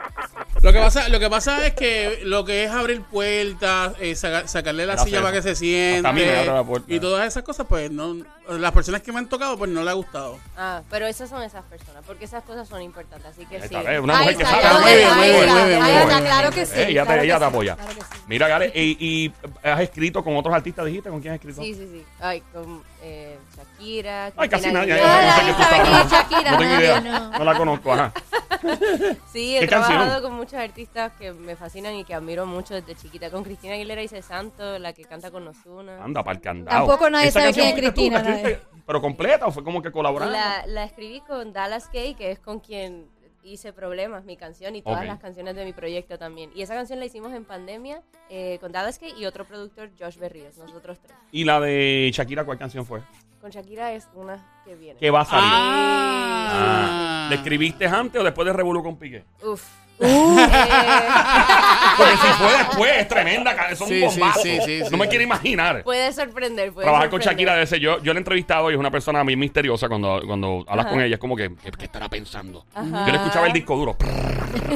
Lo 0.61 0.71
que 0.73 0.79
pasa, 0.79 1.09
lo 1.09 1.19
que 1.19 1.29
pasa 1.29 1.65
es 1.65 1.73
que 1.73 2.19
lo 2.23 2.43
que 2.45 2.65
es 2.65 2.71
abrir 2.71 3.01
puertas, 3.01 3.93
eh, 3.99 4.15
saca- 4.15 4.47
sacarle 4.47 4.85
la 4.85 4.93
Gracias. 4.93 5.09
silla 5.09 5.21
para 5.21 5.33
que 5.33 5.41
se 5.41 5.95
Hasta 5.97 6.09
a 6.09 6.13
mí 6.13 6.21
me 6.21 6.27
abre 6.27 6.37
la 6.37 6.43
siente 6.53 6.63
puerta. 6.69 6.93
y 6.93 6.99
todas 6.99 7.27
esas 7.27 7.43
cosas, 7.43 7.65
pues 7.67 7.89
no, 7.91 8.17
las 8.57 8.71
personas 8.71 9.01
que 9.01 9.11
me 9.11 9.19
han 9.19 9.29
tocado, 9.29 9.57
pues 9.57 9.69
no 9.69 9.83
le 9.83 9.89
ha 9.89 9.93
gustado. 9.93 10.39
Ah, 10.57 10.81
pero 10.89 11.05
esas 11.05 11.29
son 11.29 11.43
esas 11.43 11.63
personas, 11.65 12.03
porque 12.05 12.25
esas 12.25 12.43
cosas 12.43 12.67
son 12.67 12.81
importantes, 12.81 13.29
así 13.29 13.45
que 13.45 13.57
Ahí 13.57 13.67
sí. 13.67 13.75
está, 13.75 13.93
eh, 13.93 13.99
una 13.99 14.17
Ahí 14.19 14.25
mujer 14.33 14.37
que 14.37 14.43
está, 14.43 14.61
ya 14.61 14.79
muy 14.79 14.91
bien, 14.93 15.15
muy 15.15 15.25
bien, 15.29 15.49
muy 15.53 15.69
bien, 15.69 15.81
ahí 15.83 16.23
claro 16.23 16.51
que 16.51 16.65
sí. 16.65 16.73
Eh, 16.79 16.85
ella 16.89 17.01
te, 17.01 17.05
claro 17.07 17.23
ella 17.23 17.33
que 17.35 17.39
te 17.39 17.45
sí, 17.45 17.49
apoya. 17.49 17.75
claro 17.75 17.93
que 17.95 18.01
sí. 18.01 18.21
Mira, 18.27 18.47
Gare, 18.47 18.71
y, 18.73 18.97
y 18.99 19.33
has 19.67 19.79
escrito 19.81 20.23
con 20.23 20.35
otros 20.37 20.53
artistas, 20.55 20.85
dijiste, 20.85 21.09
¿con 21.09 21.19
quién 21.21 21.33
has 21.33 21.39
escrito? 21.39 21.61
Sí, 21.61 21.73
sí, 21.73 21.87
sí. 21.91 22.05
Ay, 22.19 22.41
con 22.53 22.81
eh, 23.01 23.37
Shakira. 23.55 24.31
Ay, 24.35 24.49
casi 24.49 24.71
nadie. 24.71 24.93
No 24.95 25.35
sé 25.35 25.53
tú 25.55 25.61
estás. 25.61 26.11
Shakira, 26.11 26.51
No 26.51 26.57
tengo 26.57 26.75
idea. 26.79 27.01
no. 27.01 27.29
No 27.31 27.43
la 27.45 27.57
conozco, 27.57 27.93
ajá. 27.93 28.13
Sí, 29.31 29.55
he 29.55 29.61
¿Qué 29.61 29.67
trabajado 29.67 29.99
canción? 29.99 30.21
con 30.23 30.33
muchos 30.33 30.55
artistas 30.55 31.11
que 31.17 31.31
me 31.31 31.55
fascinan 31.55 31.95
y 31.95 32.03
que 32.03 32.13
admiro 32.13 32.45
mucho 32.45 32.73
desde 32.73 32.95
chiquita. 32.95 33.29
Con 33.29 33.43
Cristina 33.43 33.75
Aguilera 33.75 34.01
hice 34.01 34.21
Santo, 34.21 34.77
la 34.79 34.91
que 34.93 35.05
canta 35.05 35.31
con 35.31 35.47
Ozuna. 35.47 36.03
Anda, 36.03 36.23
para 36.23 36.35
el 36.37 36.41
candado. 36.41 36.77
Tampoco 36.87 37.09
nadie 37.09 37.27
¿Esa 37.29 37.39
sabe 37.41 37.53
quién 37.53 37.67
es 37.67 37.73
tú? 37.75 37.81
¿La 37.81 37.91
Cristina, 37.93 38.17
escribiste, 38.19 38.61
¿Pero 38.85 39.01
completa 39.01 39.45
o 39.47 39.51
fue 39.51 39.63
como 39.63 39.81
que 39.81 39.91
colaborando? 39.91 40.33
La, 40.35 40.65
la 40.67 40.83
escribí 40.83 41.21
con 41.21 41.53
Dallas 41.53 41.87
Kay, 41.87 42.15
que 42.15 42.31
es 42.31 42.39
con 42.39 42.59
quien 42.59 43.07
hice 43.43 43.73
Problemas, 43.73 44.25
mi 44.25 44.37
canción, 44.37 44.75
y 44.75 44.81
todas 44.81 45.05
las 45.05 45.19
canciones 45.19 45.55
de 45.55 45.65
mi 45.65 45.73
proyecto 45.73 46.17
también. 46.17 46.51
Y 46.55 46.61
esa 46.61 46.75
canción 46.75 46.99
la 46.99 47.05
hicimos 47.05 47.33
en 47.33 47.45
pandemia 47.45 48.01
eh, 48.29 48.57
con 48.59 48.71
Dallas 48.71 48.99
Kay 48.99 49.13
y 49.17 49.25
otro 49.25 49.45
productor, 49.45 49.89
Josh 49.99 50.17
Berríos, 50.17 50.57
nosotros 50.57 50.99
tres. 50.99 51.17
¿Y 51.31 51.43
la 51.43 51.59
de 51.59 52.09
Shakira 52.13 52.43
cuál 52.45 52.57
canción 52.57 52.85
fue? 52.85 53.01
Con 53.41 53.51
Shakira 53.51 53.93
es 53.93 54.07
una 54.15 54.61
que 54.65 54.75
viene. 54.75 54.99
Que 54.99 55.09
va 55.09 55.21
a 55.21 55.25
salir. 55.25 55.49
Ah. 55.51 57.27
¿Le 57.29 57.35
escribiste 57.35 57.87
antes 57.87 58.19
o 58.19 58.23
después 58.23 58.45
de 58.45 58.53
Revolú 58.53 58.83
con 58.83 58.97
Piqué? 58.97 59.23
Uf. 59.43 59.65
Uh. 59.99 60.39
Eh, 60.39 60.47
Porque 61.97 62.11
si 62.13 62.27
fue 62.37 62.57
después, 62.57 62.91
es 62.97 63.07
tremenda, 63.07 63.55
un 63.71 63.75
Sí, 63.75 63.85
sí, 63.85 63.99
bombazo. 64.19 64.39
sí, 64.41 64.57
sí, 64.65 64.79
no 64.83 64.89
sí. 64.89 64.95
me 64.97 65.07
quiero 65.09 65.23
imaginar. 65.23 65.83
puede 65.83 66.13
sorprender. 66.13 66.71
Puede 66.71 66.85
Trabajar 66.85 67.09
con. 67.09 67.19
Shakira 67.19 67.55
de 67.55 67.63
ese, 67.63 67.79
yo, 67.79 68.01
yo 68.01 68.13
la 68.13 68.19
he 68.19 68.21
entrevistado 68.21 68.69
y 68.71 68.73
es 68.73 68.79
una 68.79 68.91
persona 68.91 69.23
muy 69.25 69.35
misteriosa 69.35 69.89
cuando, 69.89 70.21
cuando 70.25 70.63
hablas 70.67 70.85
Ajá. 70.85 70.93
con 70.95 71.03
ella, 71.03 71.15
es 71.15 71.19
como 71.19 71.35
que, 71.35 71.51
¿qué, 71.63 71.71
qué 71.71 71.83
estará 71.85 72.07
pensando? 72.07 72.65
Ajá. 72.73 73.05
Yo 73.05 73.11
le 73.11 73.17
escuchaba 73.17 73.47
el 73.47 73.53
disco 73.53 73.75
duro 73.75 73.97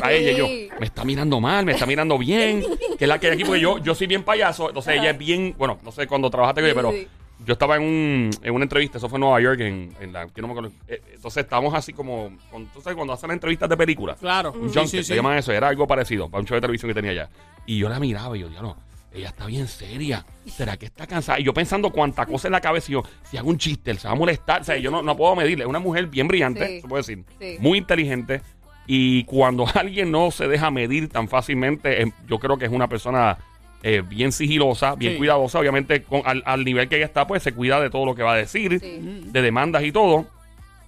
a 0.02 0.12
ella 0.12 0.32
y 0.32 0.36
yo, 0.36 0.48
me 0.80 0.86
está 0.86 1.06
mirando 1.06 1.40
mal, 1.40 1.66
me 1.66 1.72
está 1.72 1.86
mirando 1.86 2.18
bien, 2.18 2.62
que 2.98 3.06
es 3.06 3.08
la 3.08 3.18
que 3.20 3.28
hay 3.28 3.34
aquí, 3.34 3.46
porque 3.46 3.62
yo, 3.62 3.78
yo 3.80 3.96
soy 3.96 4.08
bien 4.08 4.24
payaso, 4.24 4.68
entonces 4.68 4.96
ella 5.00 5.12
es 5.12 5.18
bien, 5.18 5.56
bueno, 5.58 5.80
no 5.84 5.92
sé 5.94 6.06
cuando 6.08 6.30
trabajaste 6.30 6.62
con 6.62 6.66
ella, 6.70 6.76
pero 6.76 6.92
Sí. 6.92 7.08
Yo 7.46 7.54
estaba 7.54 7.76
en, 7.78 7.84
un, 7.84 8.30
en 8.42 8.54
una 8.54 8.64
entrevista, 8.64 8.98
eso 8.98 9.10
fue 9.10 9.18
en 9.18 9.22
Nueva 9.22 9.42
York, 9.42 9.60
en, 9.62 9.94
en 10.00 10.14
la, 10.14 10.28
que 10.28 10.42
no 10.42 10.48
me 10.48 10.54
acuerdo, 10.54 10.72
eh, 10.88 11.02
entonces 11.14 11.44
estábamos 11.44 11.74
así 11.74 11.94
como, 11.94 12.32
con, 12.52 12.66
tú 12.68 12.82
sabes, 12.82 12.96
cuando 12.96 13.14
hacen 13.14 13.28
las 13.30 13.36
entrevistas 13.36 13.70
de 13.70 13.78
películas, 13.78 14.18
Claro. 14.20 14.52
un 14.54 14.70
Sí, 14.70 14.76
junket, 14.80 14.88
sí, 14.92 14.98
se 14.98 15.04
sí. 15.04 15.16
llaman 15.16 15.38
eso, 15.38 15.52
era 15.52 15.68
algo 15.70 15.86
parecido 15.88 16.30
para 16.30 16.42
un 16.42 16.48
show 16.48 16.56
de 16.56 16.62
televisión 16.62 16.90
que 16.90 16.96
tenía 16.96 17.12
allá. 17.12 17.30
Y 17.66 17.78
yo 17.80 17.90
la 17.90 18.00
miraba 18.00 18.36
y 18.38 18.42
yo, 18.42 18.50
diablo, 18.50 18.76
ella 19.14 19.28
está 19.30 19.46
bien 19.46 19.68
seria. 19.68 20.26
¿Será 20.48 20.76
que 20.78 20.86
está 20.88 21.06
cansada? 21.06 21.40
Y 21.40 21.44
yo 21.44 21.54
pensando 21.54 21.92
cuánta 21.92 22.26
cosa 22.26 22.48
en 22.48 22.52
la 22.54 22.62
cabeza, 22.62 22.88
y 22.90 22.94
yo, 22.94 23.04
si 23.30 23.38
hago 23.38 23.50
un 23.50 23.58
chiste, 23.58 23.92
él 23.92 24.00
se 24.00 24.08
va 24.08 24.14
a 24.14 24.18
molestar. 24.18 24.62
O 24.62 24.64
sea, 24.64 24.76
yo 24.78 24.90
no, 24.90 25.04
no 25.04 25.16
puedo 25.16 25.36
medirle. 25.36 25.64
Es 25.66 25.70
una 25.70 25.78
mujer 25.80 26.08
bien 26.08 26.28
brillante, 26.28 26.66
Sí. 26.68 26.82
se 26.82 26.88
puede 26.88 27.02
decir. 27.02 27.24
Sí. 27.40 27.58
Muy 27.60 27.78
inteligente, 27.78 28.42
Y 28.88 29.24
cuando 29.26 29.66
alguien 29.76 30.12
no 30.12 30.30
se 30.32 30.48
deja 30.48 30.70
medir 30.72 31.08
tan 31.10 31.28
fácilmente, 31.30 32.02
em, 32.02 32.12
yo 32.28 32.38
creo 32.40 32.58
que 32.58 32.66
es 32.66 32.72
una 32.72 32.88
persona 32.90 33.38
eh, 33.84 34.02
bien 34.02 34.32
sigilosa, 34.32 34.96
bien 34.96 35.14
Sí. 35.14 35.18
cuidadosa. 35.20 35.60
Obviamente, 35.60 36.04
con, 36.04 36.22
al, 36.26 36.42
al 36.46 36.64
nivel 36.66 36.88
que 36.90 36.96
ella 36.96 37.06
está, 37.06 37.28
pues 37.28 37.44
se 37.44 37.54
cuida 37.54 37.80
de 37.82 37.90
todo 37.90 38.06
lo 38.06 38.16
que 38.16 38.24
va 38.24 38.34
a 38.34 38.38
decir, 38.38 38.80
Sí. 38.80 39.24
de 39.26 39.42
demandas 39.42 39.84
y 39.84 39.92
todo. 39.92 40.26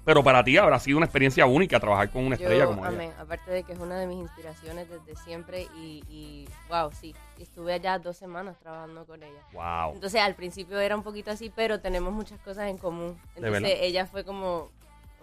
Pero 0.06 0.24
para 0.24 0.44
ti 0.44 0.56
habrá 0.56 0.78
sido 0.80 0.98
una 0.98 1.08
experiencia 1.08 1.48
única 1.48 1.80
trabajar 1.80 2.12
con 2.12 2.24
una 2.26 2.36
estrella 2.36 2.66
Yo 2.66 2.70
como 2.70 2.86
ella. 2.86 3.12
aparte 3.20 3.50
de 3.50 3.64
que 3.64 3.74
es 3.74 3.80
una 3.80 4.00
de 4.00 4.06
mis 4.06 4.20
inspiraciones 4.20 4.88
desde 4.88 5.16
siempre 5.24 5.68
y, 5.76 6.04
y 6.08 6.48
wow, 6.70 6.92
sí, 6.92 7.16
estuve 7.40 7.74
allá 7.74 7.98
dos 7.98 8.16
semanas 8.16 8.56
trabajando 8.60 9.04
con 9.06 9.24
ella. 9.24 9.42
Wow. 9.52 9.96
Entonces 9.96 10.22
al 10.22 10.36
principio 10.36 10.80
era 10.80 10.96
un 10.96 11.02
poquito 11.02 11.32
así, 11.32 11.52
pero 11.56 11.80
tenemos 11.80 12.14
muchas 12.14 12.40
cosas 12.42 12.70
en 12.70 12.78
común. 12.78 13.18
¿De 13.34 13.48
Entonces 13.48 13.62
verdad? 13.64 13.78
ella 13.82 14.06
fue 14.06 14.24
como, 14.24 14.70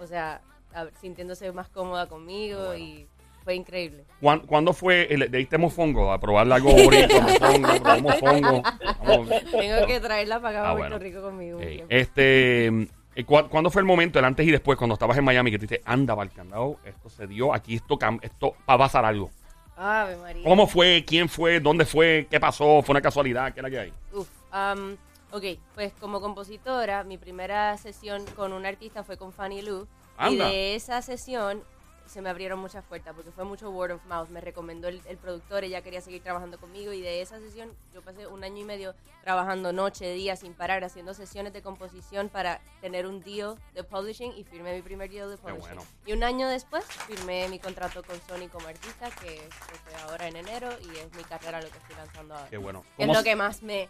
o 0.01 0.07
sea, 0.09 0.41
a 0.75 0.83
ver, 0.83 0.93
sintiéndose 1.01 1.53
más 1.53 1.69
cómoda 1.69 2.09
conmigo 2.09 2.75
y 2.75 3.07
fue 3.45 3.55
increíble. 3.55 4.05
¿Cuán- 4.21 4.41
¿Cuándo 4.41 4.73
fue? 4.73 5.07
el- 5.13 5.21
¿Le 5.21 5.39
diste 5.39 5.59
mofongo 5.59 6.13
a 6.13 6.19
probarle 6.21 6.55
algo 6.55 6.73
bonito? 6.73 7.21
mofongo, 7.21 7.69
probó 7.83 8.01
mofongo. 8.01 8.63
Vamos. 9.07 9.29
Tengo 9.51 9.87
que 9.87 10.01
traerla 10.01 10.41
para 10.41 10.59
acá 10.61 10.69
Ah, 10.69 10.73
a 10.73 10.77
Puerto 10.77 10.99
bueno. 10.99 10.99
Rico 10.99 11.23
conmigo. 11.23 11.61
Ey, 11.61 11.85
este, 11.89 12.67
eh, 12.69 13.25
¿cu- 13.27 13.49
¿Cuándo 13.49 13.71
fue 13.71 13.81
el 13.83 13.87
momento, 13.87 14.19
el 14.19 14.25
antes 14.25 14.47
y 14.47 14.51
después, 14.51 14.79
cuando 14.79 14.95
estabas 14.95 15.17
en 15.19 15.25
Miami, 15.25 15.51
que 15.51 15.59
tú 15.59 15.67
dijiste, 15.67 15.83
anda, 15.85 16.17
candado, 16.29 16.77
esto 16.85 17.09
se 17.11 17.27
dio, 17.27 17.53
aquí 17.53 17.75
esto, 17.77 17.99
esto 18.23 18.55
va 18.69 18.75
a 18.75 18.79
pasar 18.79 19.05
algo? 19.05 19.31
Ave 19.77 20.17
María. 20.17 20.45
¿Cómo 20.45 20.67
fue? 20.67 21.03
¿Quién 21.07 21.29
fue? 21.29 21.59
¿Dónde 21.59 21.85
fue? 21.85 22.27
¿Qué 22.31 22.39
pasó? 22.39 22.83
¿Fue 22.83 22.93
una 22.93 23.01
casualidad? 23.01 23.53
¿Qué 23.53 23.61
era 23.61 23.71
que 23.71 23.79
hay? 23.81 23.93
Uf, 24.13 24.29
am, 24.53 24.97
ok, 25.33 25.45
pues 25.75 25.93
como 25.99 26.21
compositora, 26.21 27.03
mi 27.05 27.17
primera 27.19 27.77
sesión 27.79 28.25
con 28.37 28.53
un 28.53 28.67
artista 28.67 29.03
fue 29.03 29.17
con 29.17 29.33
Fanny 29.33 29.63
Lu. 29.63 29.89
Anda. 30.19 30.49
Y 30.51 30.53
de 30.53 30.75
esa 30.77 31.01
sesión 31.03 31.63
se 32.13 32.21
me 32.21 32.29
abrieron 32.29 32.59
muchas 32.59 32.85
puertas 32.85 33.15
porque 33.15 33.31
fue 33.31 33.45
mucho 33.45 33.71
word 33.71 33.93
of 33.93 34.05
mouth. 34.05 34.29
Me 34.29 34.41
recomendó 34.41 34.89
el, 34.89 35.01
el 35.07 35.17
productor, 35.17 35.65
ella 35.65 35.81
quería 35.83 36.01
seguir 36.01 36.23
trabajando 36.23 36.59
conmigo. 36.59 36.93
Y 36.93 37.01
de 37.01 37.23
esa 37.23 37.41
sesión 37.41 37.71
yo 37.95 38.03
pasé 38.03 38.27
un 38.27 38.45
año 38.45 38.59
y 38.59 38.65
medio 38.65 38.95
trabajando 39.23 39.73
noche, 39.73 40.13
día, 40.13 40.37
sin 40.37 40.53
parar, 40.53 40.85
haciendo 40.85 41.15
sesiones 41.15 41.53
de 41.53 41.63
composición 41.63 42.29
para 42.29 42.61
tener 42.81 43.07
un 43.07 43.21
deal 43.23 43.57
de 43.75 43.83
publishing 43.83 44.33
y 44.37 44.45
firmé 44.45 44.75
mi 44.75 44.83
primer 44.83 45.11
deal 45.11 45.31
de 45.31 45.39
publishing. 45.39 45.61
bueno. 45.61 45.83
Y 46.05 46.13
un 46.13 46.23
año 46.23 46.49
después 46.49 46.85
firmé 46.85 47.49
mi 47.49 47.59
contrato 47.59 48.03
con 48.03 48.17
Sony 48.21 48.49
como 48.51 48.69
artista, 48.69 49.11
que, 49.11 49.37
que 49.37 49.79
fue 49.85 49.95
ahora 50.03 50.29
en 50.29 50.37
enero 50.37 50.69
y 50.83 50.99
es 50.99 51.15
mi 51.17 51.25
carrera 51.25 51.63
lo 51.63 51.71
que 51.71 51.79
estoy 51.79 51.97
lanzando 51.97 52.35
ahora. 52.35 52.51
Qué 52.51 52.59
bueno. 52.59 52.83
Que 52.83 53.05
es 53.05 53.07
¿Cómo 53.07 53.15
lo 53.15 53.25
que 53.25 53.37
más 53.37 53.63
me, 53.63 53.89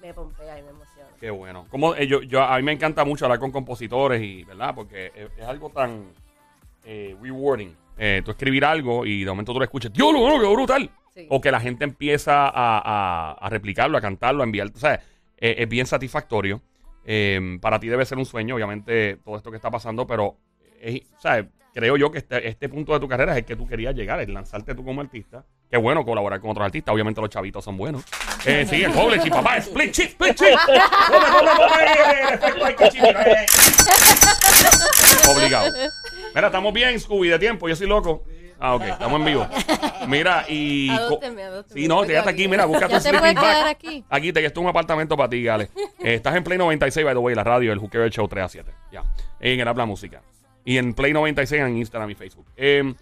me 0.00 0.14
pompea 0.14 0.60
y 0.60 0.62
me 0.62 0.70
emociona. 0.70 1.08
Qué 1.18 1.30
bueno. 1.30 1.66
Como, 1.70 1.96
eh, 1.96 2.06
yo, 2.06 2.22
yo, 2.22 2.42
a 2.42 2.56
mí 2.58 2.62
me 2.62 2.72
encanta 2.72 3.04
mucho 3.04 3.24
hablar 3.24 3.40
con 3.40 3.50
compositores 3.50 4.22
y, 4.22 4.44
¿verdad? 4.44 4.74
Porque 4.74 5.06
es, 5.14 5.30
es 5.36 5.44
algo 5.44 5.70
tan 5.70 6.12
eh, 6.84 7.16
rewarding. 7.20 7.76
Eh, 7.96 8.22
tú 8.24 8.30
escribir 8.30 8.64
algo 8.64 9.04
y 9.04 9.24
de 9.24 9.30
momento 9.30 9.52
tú 9.52 9.58
lo 9.58 9.64
escuchas, 9.64 9.92
¡Dios, 9.92 10.12
lo 10.12 10.20
bueno, 10.20 10.40
qué 10.40 10.46
brutal! 10.54 10.90
Sí. 11.14 11.26
O 11.30 11.40
que 11.40 11.50
la 11.50 11.58
gente 11.60 11.84
empieza 11.84 12.46
a, 12.48 12.78
a- 12.78 13.32
a 13.32 13.48
replicarlo, 13.50 13.98
a 13.98 14.00
cantarlo, 14.00 14.42
a 14.42 14.46
enviar. 14.46 14.68
O 14.74 14.78
sea, 14.78 14.94
eh, 15.36 15.56
es 15.58 15.68
bien 15.68 15.86
satisfactorio. 15.86 16.62
Eh, 17.04 17.58
para 17.60 17.80
ti 17.80 17.88
debe 17.88 18.04
ser 18.06 18.18
un 18.18 18.26
sueño, 18.26 18.54
obviamente, 18.54 19.18
todo 19.24 19.36
esto 19.36 19.50
que 19.50 19.56
está 19.56 19.70
pasando, 19.70 20.06
pero 20.06 20.36
es- 20.80 21.02
o 21.16 21.20
sea, 21.20 21.44
creo 21.74 21.96
yo 21.96 22.10
que 22.12 22.18
este, 22.18 22.46
este 22.48 22.68
punto 22.68 22.92
de 22.92 23.00
tu 23.00 23.08
carrera 23.08 23.32
es 23.32 23.38
el 23.38 23.44
que 23.44 23.56
tú 23.56 23.66
querías 23.66 23.94
llegar, 23.94 24.20
el 24.20 24.32
lanzarte 24.32 24.74
tú 24.74 24.84
como 24.84 25.00
artista. 25.00 25.44
Qué 25.70 25.76
bueno 25.76 26.04
colaborar 26.04 26.40
con 26.40 26.50
otros 26.50 26.64
artistas. 26.66 26.92
Obviamente 26.94 27.20
los 27.20 27.30
chavitos 27.30 27.64
son 27.64 27.76
buenos. 27.76 28.04
Eh, 28.46 28.64
sí, 28.68 28.82
el 28.82 28.90
publishing, 28.92 29.30
papá. 29.30 29.56
Split 29.58 29.92
chip, 29.92 30.06
split 30.10 30.34
chip. 30.34 30.46
Eh, 30.46 30.56
chip, 32.90 33.04
eh. 33.04 33.46
Obligado. 35.28 35.72
Mira, 36.34 36.46
estamos 36.48 36.72
bien, 36.72 36.98
Scooby, 36.98 37.28
de 37.28 37.38
tiempo. 37.38 37.68
Yo 37.68 37.76
soy 37.76 37.86
loco. 37.86 38.24
Ah, 38.60 38.74
ok, 38.74 38.82
estamos 38.82 39.20
en 39.20 39.26
vivo. 39.26 39.46
Mira, 40.08 40.44
y. 40.48 40.90
Adópteme, 40.98 41.44
adópteme. 41.44 41.80
Sí, 41.80 41.86
no, 41.86 42.02
quédate 42.02 42.30
quedo 42.30 42.30
aquí, 42.30 42.48
mira, 42.48 42.64
búscate 42.64 42.94
un 42.96 43.02
te 43.02 43.08
sleeping 43.08 43.34
bag. 43.34 43.66
aquí. 43.68 44.04
Aquí 44.08 44.32
te 44.32 44.44
esto 44.44 44.60
es 44.60 44.64
un 44.64 44.68
apartamento 44.70 45.16
para 45.16 45.28
ti, 45.28 45.42
Gale. 45.42 45.70
Eh, 46.00 46.14
estás 46.14 46.34
en 46.34 46.42
Play 46.42 46.58
96, 46.58 47.04
by 47.04 47.14
the 47.14 47.18
way, 47.18 47.34
la 47.34 47.44
radio, 47.44 47.72
el 47.72 47.78
Hooker 47.78 48.10
Show 48.10 48.26
3 48.26 48.44
a 48.44 48.48
7. 48.48 48.72
Ya. 48.90 49.04
En 49.40 49.60
el 49.60 49.68
Habla 49.68 49.86
Música. 49.86 50.22
Y 50.64 50.76
en 50.76 50.92
Play 50.94 51.12
96 51.12 51.62
en 51.62 51.76
Instagram 51.78 52.10
y 52.10 52.14
Facebook. 52.14 52.46
Eh, 52.56 52.94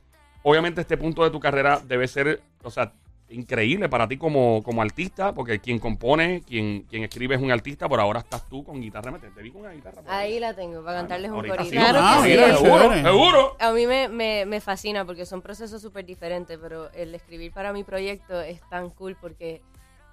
obviamente, 0.43 0.83
este 0.83 0.97
punto 0.99 1.25
de 1.25 1.31
tu 1.31 1.41
carrera 1.41 1.81
debe 1.83 2.07
ser, 2.07 2.43
o 2.63 2.71
sea, 2.71 2.93
increíble 3.29 3.89
para 3.89 4.07
ti 4.07 4.17
como, 4.17 4.63
como 4.63 4.83
artista, 4.83 5.33
porque 5.35 5.59
quien 5.59 5.79
compone, 5.79 6.43
quien, 6.47 6.83
quien 6.83 7.03
escribe 7.05 7.35
es 7.35 7.41
un 7.43 7.51
artista, 7.51 7.89
por 7.89 7.99
ahora 8.01 8.21
estás 8.21 8.49
tú 8.49 8.63
con 8.65 8.81
guitarra. 8.81 9.19
Te, 9.19 9.31
te 9.31 9.43
vi 9.43 9.51
con 9.51 9.63
una 9.63 9.73
guitarra. 9.73 10.01
por 10.03 10.11
Ahí 10.13 10.39
la 10.39 10.55
tengo, 10.55 10.83
para 10.85 10.99
cantarles 10.99 11.31
un 11.31 11.39
corito. 11.39 11.65
sí. 11.65 11.71
Claro 11.73 11.99
Ah, 12.03 12.21
que 12.23 12.29
mira, 12.31 12.57
sí. 12.57 12.65
seguro. 13.03 13.57
A 13.59 13.73
mí 13.73 13.87
me, 13.87 14.09
me, 14.09 14.47
me 14.47 14.61
fascina 14.61 15.05
porque 15.05 15.27
son 15.27 15.43
procesos 15.43 15.83
súper 15.83 16.05
diferentes, 16.07 16.59
pero 16.61 16.91
el 16.93 17.15
escribir 17.15 17.53
para 17.53 17.73
mi 17.73 17.83
proyecto 17.85 18.41
es 18.41 18.61
tan 18.71 18.91
cool 18.91 19.17
porque 19.21 19.61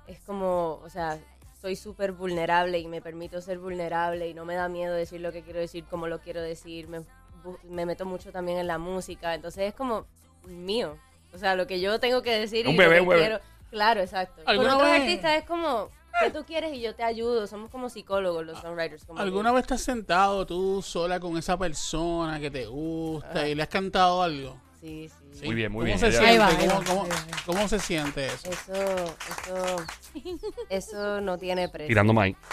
es 0.07 0.19
como, 0.21 0.79
o 0.83 0.89
sea, 0.89 1.19
soy 1.61 1.75
súper 1.75 2.11
vulnerable 2.11 2.79
y 2.79 2.87
me 2.87 3.01
permito 3.01 3.39
ser 3.41 3.57
vulnerable 3.59 4.27
y 4.27 4.33
no 4.33 4.43
me 4.43 4.55
da 4.55 4.67
miedo 4.67 4.93
decir 4.93 5.21
lo 5.21 5.31
que 5.31 5.43
quiero 5.43 5.59
decir 5.59 5.85
como 5.85 6.07
lo 6.07 6.19
quiero 6.19 6.41
decir. 6.41 6.87
Me, 6.87 7.01
me 7.69 7.85
meto 7.85 8.05
mucho 8.05 8.31
también 8.31 8.57
en 8.57 8.67
la 8.67 8.77
música, 8.79 9.33
entonces 9.35 9.65
es 9.69 9.73
como 9.73 10.05
mío. 10.47 10.97
O 11.33 11.37
sea, 11.37 11.55
lo 11.55 11.65
que 11.67 11.79
yo 11.79 11.99
tengo 11.99 12.21
que 12.21 12.31
decir 12.39 12.67
Un 12.67 12.75
y 12.75 12.77
bebé, 12.77 12.97
lo 12.97 13.03
un 13.03 13.09
que 13.09 13.15
bebé. 13.15 13.27
quiero. 13.27 13.43
Claro, 13.71 14.01
exacto. 14.01 14.35
Con 14.43 14.49
¿Alguna 14.49 14.75
otros 14.75 14.91
vez- 14.91 15.01
artistas 15.01 15.37
es 15.39 15.43
como, 15.45 15.89
¿qué 16.21 16.29
tú 16.29 16.43
quieres? 16.45 16.73
Y 16.73 16.81
yo 16.81 16.93
te 16.93 17.01
ayudo. 17.03 17.47
Somos 17.47 17.71
como 17.71 17.89
psicólogos 17.89 18.45
los 18.45 18.59
songwriters. 18.59 19.03
Como 19.05 19.19
¿Alguna 19.19 19.51
vez 19.51 19.61
estás 19.63 19.81
sentado 19.81 20.45
tú 20.45 20.81
sola 20.83 21.19
con 21.19 21.37
esa 21.37 21.57
persona 21.57 22.39
que 22.39 22.51
te 22.51 22.67
gusta 22.67 23.41
Ah. 23.41 23.47
y 23.47 23.55
le 23.55 23.63
has 23.63 23.69
cantado 23.69 24.21
algo? 24.21 24.61
Sí, 24.83 25.07
sí. 25.09 25.39
¿Sí? 25.39 25.45
Muy 25.45 25.55
bien, 25.55 25.71
muy 25.71 25.79
¿Cómo 25.79 25.85
bien. 25.85 25.97
Se 25.99 26.05
Ahí 26.07 26.11
siente? 26.11 26.37
va, 26.39 26.47
ahí 26.47 26.55
¿Cómo, 26.57 26.79
va, 26.79 26.85
cómo- 26.85 27.03
ahí 27.03 27.09
va. 27.09 27.15
cómo 27.45 27.67
se 27.69 27.79
siente 27.79 28.25
eso? 28.25 28.49
Eso, 28.51 29.15
eso, 29.31 29.85
eso 30.69 31.21
no 31.21 31.37
tiene 31.37 31.69
precio. 31.69 31.87
Tirando 31.87 32.11
maíz. 32.13 32.35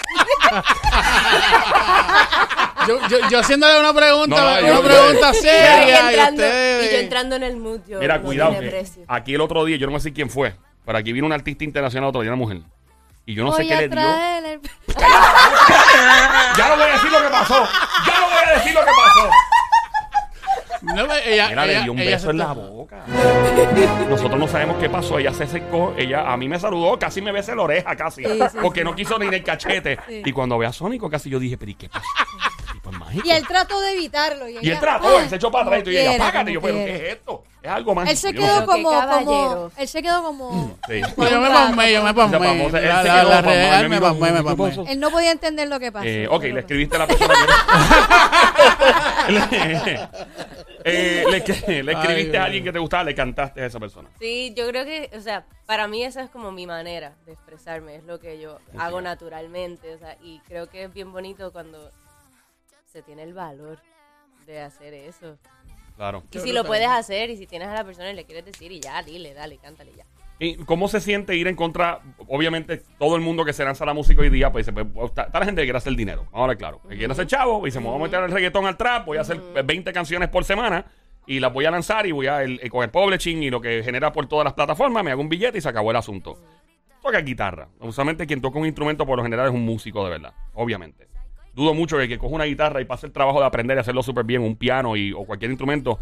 Yo, 2.86 2.98
yo, 3.08 3.18
yo 3.28 3.38
haciéndole 3.40 3.78
una 3.78 3.92
pregunta, 3.92 4.36
No, 4.36 4.46
una 4.58 4.60
yo- 4.68 4.82
pregunta 4.82 5.34
seria 5.34 5.86
y 5.86 5.90
entrando, 6.08 6.42
y 6.42 6.90
yo 6.92 6.98
entrando 6.98 7.36
en 7.36 7.42
el 7.42 7.56
mood, 7.56 7.80
yo 7.86 7.98
Mira, 8.00 8.16
no 8.18 8.24
cuidado. 8.24 8.50
tiene 8.52 8.64
que 8.66 8.70
precio. 8.70 9.04
aquí 9.06 9.34
el 9.34 9.40
otro 9.42 9.64
día, 9.66 9.76
yo 9.76 9.86
no 9.88 10.00
sé 10.00 10.12
quién 10.12 10.30
fue, 10.30 10.56
pero 10.86 10.96
aquí 10.98 11.12
vino 11.12 11.26
un 11.26 11.32
artista 11.32 11.62
internacional 11.64 12.08
otro 12.08 12.22
día, 12.22 12.30
una 12.30 12.36
mujer. 12.38 12.60
Y 13.26 13.34
yo 13.34 13.44
no 13.44 13.52
sé 13.52 13.66
qué 13.66 13.76
le 13.76 13.88
dio. 13.88 14.00
el- 14.00 14.60
Ya 16.56 16.68
no 16.68 16.76
voy 16.76 16.84
a 16.84 16.92
decir 16.94 17.12
lo 17.12 17.22
que 17.22 17.28
pasó. 17.28 17.68
Ya 18.06 18.18
no 18.20 18.26
voy 18.26 18.34
a 18.46 18.52
decir 18.58 18.72
lo 18.74 18.80
que 18.80 18.86
pasó. 18.90 19.30
No, 20.82 21.12
ella, 21.14 21.48
Mira, 21.50 21.66
le 21.66 21.72
ella- 21.72 21.82
dio 21.82 21.92
un 21.92 21.98
ella 21.98 22.10
beso 22.12 22.24
se 22.26 22.30
en 22.30 22.38
la 22.38 22.52
boca. 22.52 23.04
Nosotros 24.08 24.38
no 24.38 24.48
sabemos 24.48 24.76
qué 24.78 24.88
pasó. 24.88 25.18
Ella 25.18 25.32
se 25.34 25.46
secó. 25.46 25.92
Ella 25.96 26.30
a 26.32 26.36
mí 26.36 26.48
me 26.48 26.58
saludó. 26.58 26.98
Casi 26.98 27.20
me 27.20 27.32
besé 27.32 27.54
la 27.54 27.62
oreja, 27.62 27.94
casi. 27.96 28.24
Sí, 28.24 28.30
sí, 28.50 28.58
porque 28.62 28.82
no 28.84 28.94
quiso 28.94 29.18
ni 29.18 29.26
en 29.26 29.34
el 29.34 29.44
cachete. 29.44 29.98
Sí. 30.08 30.22
Y 30.24 30.32
cuando 30.32 30.56
ve 30.58 30.66
a 30.66 30.72
Sónico, 30.72 31.10
casi 31.10 31.28
yo 31.30 31.38
dije, 31.38 31.58
pero 31.58 31.70
¿y 31.70 31.74
qué 31.74 31.88
pasó? 31.88 32.04
Este 32.60 32.72
tipo 32.72 32.90
es 32.90 32.98
mágico. 32.98 33.26
Y 33.26 33.30
él 33.30 33.46
trató 33.46 33.80
de 33.80 33.92
evitarlo. 33.92 34.48
Y, 34.48 34.54
Y 34.54 34.58
ella, 34.58 34.72
él 34.74 34.78
trató, 34.80 35.08
"Ah, 35.18 35.22
él 35.22 35.28
se 35.28 35.36
echó 35.36 35.50
para 35.50 35.64
atrás 35.64 35.80
y 35.80 35.82
tú 35.84 35.90
ella, 35.90 36.08
quiera, 36.10 36.24
págate. 36.24 36.50
Y 36.50 36.54
yo, 36.54 36.60
pero 36.62 36.74
¿qué 36.76 36.84
quiera". 36.84 36.98
es 36.98 37.12
esto? 37.16 37.44
Es 37.62 37.70
algo 37.70 37.94
mágico. 37.94 38.10
Él 38.12 38.16
se 38.16 38.32
quedó. 38.32 38.60
Qué 38.60 38.64
como, 38.66 38.88
como, 38.88 39.00
caballero. 39.00 39.72
él 39.76 39.88
se 39.88 40.02
quedó 40.02 40.22
como, 40.22 40.78
Sí. 40.88 41.02
Pues 41.14 41.30
yo 41.30 41.40
me 41.42 41.48
pasmé, 41.50 41.92
yo 41.92 42.02
me 42.02 42.08
Se 42.08 42.14
pasmé. 42.14 42.64
él 42.64 42.70
se 42.70 42.80
La, 42.80 43.02
quedó 43.02 43.12
la 43.14 43.22
pasmado, 43.22 43.42
real 43.44 43.88
me 43.90 44.00
pasmé, 44.00 44.30
me 44.32 44.38
¿qué 44.38 44.44
pasmé. 44.44 44.68
pasó? 44.70 44.84
él 44.88 44.98
no 45.00 45.10
podía 45.10 45.30
entender 45.30 45.68
lo 45.68 45.78
que 45.78 45.92
pasó. 45.92 46.06
Eh, 46.06 46.26
ok, 46.30 46.42
le 46.44 46.60
escribiste 46.60 46.96
a 46.96 47.00
la 47.00 47.06
persona 47.06 47.34
que... 49.26 50.00
le, 50.84 51.22
eh, 51.22 51.24
le, 51.30 51.44
que- 51.44 51.82
le 51.82 51.92
escribiste 51.92 52.36
Ay, 52.36 52.42
a 52.42 52.44
alguien 52.44 52.64
que 52.64 52.72
te 52.72 52.78
gustaba, 52.78 53.04
le 53.04 53.14
cantaste 53.14 53.62
a 53.62 53.66
esa 53.66 53.78
persona. 53.80 54.10
Sí, 54.18 54.52
yo 54.56 54.68
creo 54.68 54.84
que, 54.84 55.10
o 55.16 55.20
sea, 55.20 55.46
para 55.66 55.86
mí 55.88 56.02
esa 56.04 56.22
es 56.22 56.30
como 56.30 56.50
mi 56.52 56.66
manera 56.66 57.16
de 57.26 57.32
expresarme, 57.32 57.96
es 57.96 58.04
lo 58.04 58.18
que 58.20 58.40
yo 58.40 58.58
hago 58.78 59.00
naturalmente, 59.00 59.94
o 59.94 59.98
sea, 59.98 60.16
y 60.22 60.40
creo 60.40 60.68
que 60.68 60.84
es 60.84 60.92
bien 60.92 61.12
bonito 61.12 61.52
cuando 61.52 61.90
se 62.86 63.02
tiene 63.02 63.22
el 63.22 63.34
valor 63.34 63.78
de 64.46 64.60
hacer 64.60 64.94
eso. 64.94 65.38
Claro. 65.96 66.24
Y 66.32 66.38
si 66.38 66.52
lo 66.52 66.64
puedes 66.64 66.88
hacer 66.88 67.30
y 67.30 67.36
si 67.36 67.46
tienes 67.46 67.68
a 67.68 67.74
la 67.74 67.84
persona 67.84 68.10
y 68.10 68.14
le 68.14 68.24
quieres 68.24 68.44
decir 68.44 68.72
y 68.72 68.80
ya, 68.80 69.02
dile, 69.02 69.34
dale, 69.34 69.58
cántale 69.58 69.92
ya. 69.94 70.04
¿Y 70.42 70.56
cómo 70.64 70.88
se 70.88 71.00
siente 71.00 71.36
ir 71.36 71.46
en 71.48 71.54
contra? 71.54 72.00
Obviamente, 72.26 72.82
todo 72.98 73.14
el 73.14 73.20
mundo 73.22 73.44
que 73.44 73.52
se 73.52 73.62
lanza 73.62 73.84
la 73.84 73.92
música 73.92 74.22
hoy 74.22 74.30
día, 74.30 74.50
pues 74.50 74.66
dice, 74.66 74.72
pues, 74.84 75.10
está, 75.10 75.24
está 75.24 75.38
la 75.38 75.44
gente 75.44 75.60
que 75.60 75.66
quiere 75.66 75.76
hacer 75.78 75.94
dinero. 75.94 76.26
Ahora, 76.32 76.56
claro, 76.56 76.80
que 76.88 76.96
quiere 76.96 77.12
hacer 77.12 77.26
chavo, 77.26 77.66
y 77.66 77.70
se 77.70 77.78
me 77.78 77.86
voy 77.86 77.96
a 78.00 78.02
meter 78.04 78.24
el 78.24 78.30
reggaetón 78.30 78.64
al 78.66 78.76
trap, 78.78 79.04
voy 79.06 79.18
a 79.18 79.20
hacer 79.20 79.38
20 79.64 79.92
canciones 79.92 80.28
por 80.30 80.44
semana 80.44 80.86
y 81.26 81.40
las 81.40 81.52
voy 81.52 81.66
a 81.66 81.70
lanzar 81.70 82.06
y 82.06 82.12
voy 82.12 82.26
a 82.26 82.42
el, 82.42 82.58
el- 82.62 82.70
con 82.70 82.82
el 82.82 82.88
publishing 82.90 83.42
y 83.42 83.50
lo 83.50 83.60
que 83.60 83.82
genera 83.84 84.12
por 84.12 84.26
todas 84.26 84.44
las 84.44 84.54
plataformas, 84.54 85.04
me 85.04 85.10
hago 85.10 85.20
un 85.20 85.28
billete 85.28 85.58
y 85.58 85.60
se 85.60 85.68
acabó 85.68 85.90
el 85.90 85.98
asunto. 85.98 86.38
Toca 87.02 87.20
guitarra. 87.20 87.68
Usualmente 87.78 88.26
quien 88.26 88.40
toca 88.40 88.58
un 88.58 88.66
instrumento 88.66 89.04
por 89.06 89.18
lo 89.18 89.22
general 89.22 89.46
es 89.48 89.52
un 89.52 89.64
músico 89.64 90.02
de 90.04 90.10
verdad, 90.10 90.32
obviamente. 90.54 91.06
Dudo 91.52 91.74
mucho 91.74 91.96
que 91.96 92.04
el 92.04 92.08
que 92.08 92.16
coja 92.18 92.34
una 92.34 92.44
guitarra 92.44 92.80
y 92.80 92.84
pase 92.86 93.06
el 93.06 93.12
trabajo 93.12 93.40
de 93.40 93.46
aprender 93.46 93.76
y 93.76 93.80
hacerlo 93.80 94.02
súper 94.02 94.24
bien, 94.24 94.40
un 94.40 94.56
piano 94.56 94.96
y, 94.96 95.12
o 95.12 95.24
cualquier 95.24 95.50
instrumento, 95.50 95.98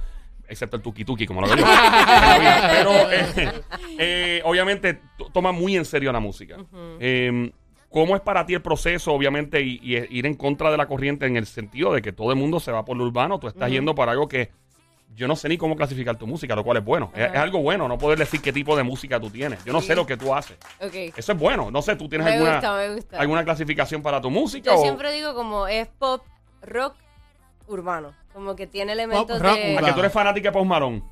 excepto 0.48 0.76
el 0.76 0.82
tuki 0.82 1.04
tuki, 1.04 1.26
como 1.26 1.40
lo 1.40 1.48
digo. 1.54 1.66
Pero 2.70 3.10
eh, 3.10 3.52
eh, 3.98 4.42
obviamente 4.44 5.00
toma 5.32 5.52
muy 5.52 5.76
en 5.76 5.84
serio 5.84 6.12
la 6.12 6.20
música. 6.20 6.56
Eh, 7.00 7.50
¿Cómo 7.90 8.14
es 8.16 8.20
para 8.20 8.44
ti 8.44 8.52
el 8.54 8.60
proceso, 8.60 9.12
obviamente, 9.12 9.62
y, 9.62 9.80
y 9.82 9.96
ir 10.18 10.26
en 10.26 10.34
contra 10.34 10.70
de 10.70 10.76
la 10.76 10.86
corriente 10.86 11.24
en 11.26 11.36
el 11.36 11.46
sentido 11.46 11.92
de 11.94 12.02
que 12.02 12.12
todo 12.12 12.30
el 12.30 12.36
mundo 12.36 12.60
se 12.60 12.70
va 12.70 12.84
por 12.84 12.96
lo 12.98 13.04
urbano? 13.04 13.38
Tú 13.40 13.48
estás 13.48 13.70
yendo 13.70 13.94
para 13.94 14.12
algo 14.12 14.28
que 14.28 14.50
yo 15.16 15.26
no 15.26 15.34
sé 15.34 15.48
ni 15.48 15.56
cómo 15.56 15.74
clasificar 15.74 16.16
tu 16.16 16.26
música, 16.26 16.54
lo 16.54 16.62
cual 16.62 16.76
es 16.76 16.84
bueno. 16.84 17.10
Es, 17.14 17.30
es 17.30 17.36
algo 17.36 17.60
bueno 17.62 17.88
no 17.88 17.96
poder 17.96 18.18
decir 18.18 18.42
qué 18.42 18.52
tipo 18.52 18.76
de 18.76 18.82
música 18.82 19.18
tú 19.18 19.30
tienes. 19.30 19.64
Yo 19.64 19.72
no 19.72 19.80
Sí. 19.80 19.86
sé 19.88 19.96
lo 19.96 20.04
que 20.06 20.18
tú 20.18 20.34
haces. 20.34 20.58
Ok. 20.80 20.94
Eso 21.16 21.32
es 21.32 21.38
bueno. 21.38 21.70
No 21.70 21.80
sé, 21.80 21.96
¿tú 21.96 22.08
tienes 22.10 22.26
Me 22.26 22.34
alguna, 22.34 22.52
gusta, 22.56 22.76
me 22.76 22.94
gusta. 22.94 23.18
alguna 23.18 23.42
clasificación 23.44 24.02
para 24.02 24.20
tu 24.20 24.30
música? 24.30 24.70
Yo 24.70 24.78
o- 24.78 24.82
siempre 24.82 25.10
digo 25.12 25.34
como 25.34 25.66
es 25.66 25.88
pop, 25.88 26.22
rock, 26.60 26.94
urbano. 27.68 28.12
Como 28.32 28.54
que 28.56 28.66
tiene 28.66 28.92
elementos 28.92 29.40
rock, 29.40 29.52
¿A 29.52 29.56
de... 29.56 29.76
que 29.84 29.92
tú 29.92 30.00
eres 30.00 30.12
fanática 30.12 30.48
de 30.48 30.52
Post 30.52 30.66
Malone? 30.66 31.02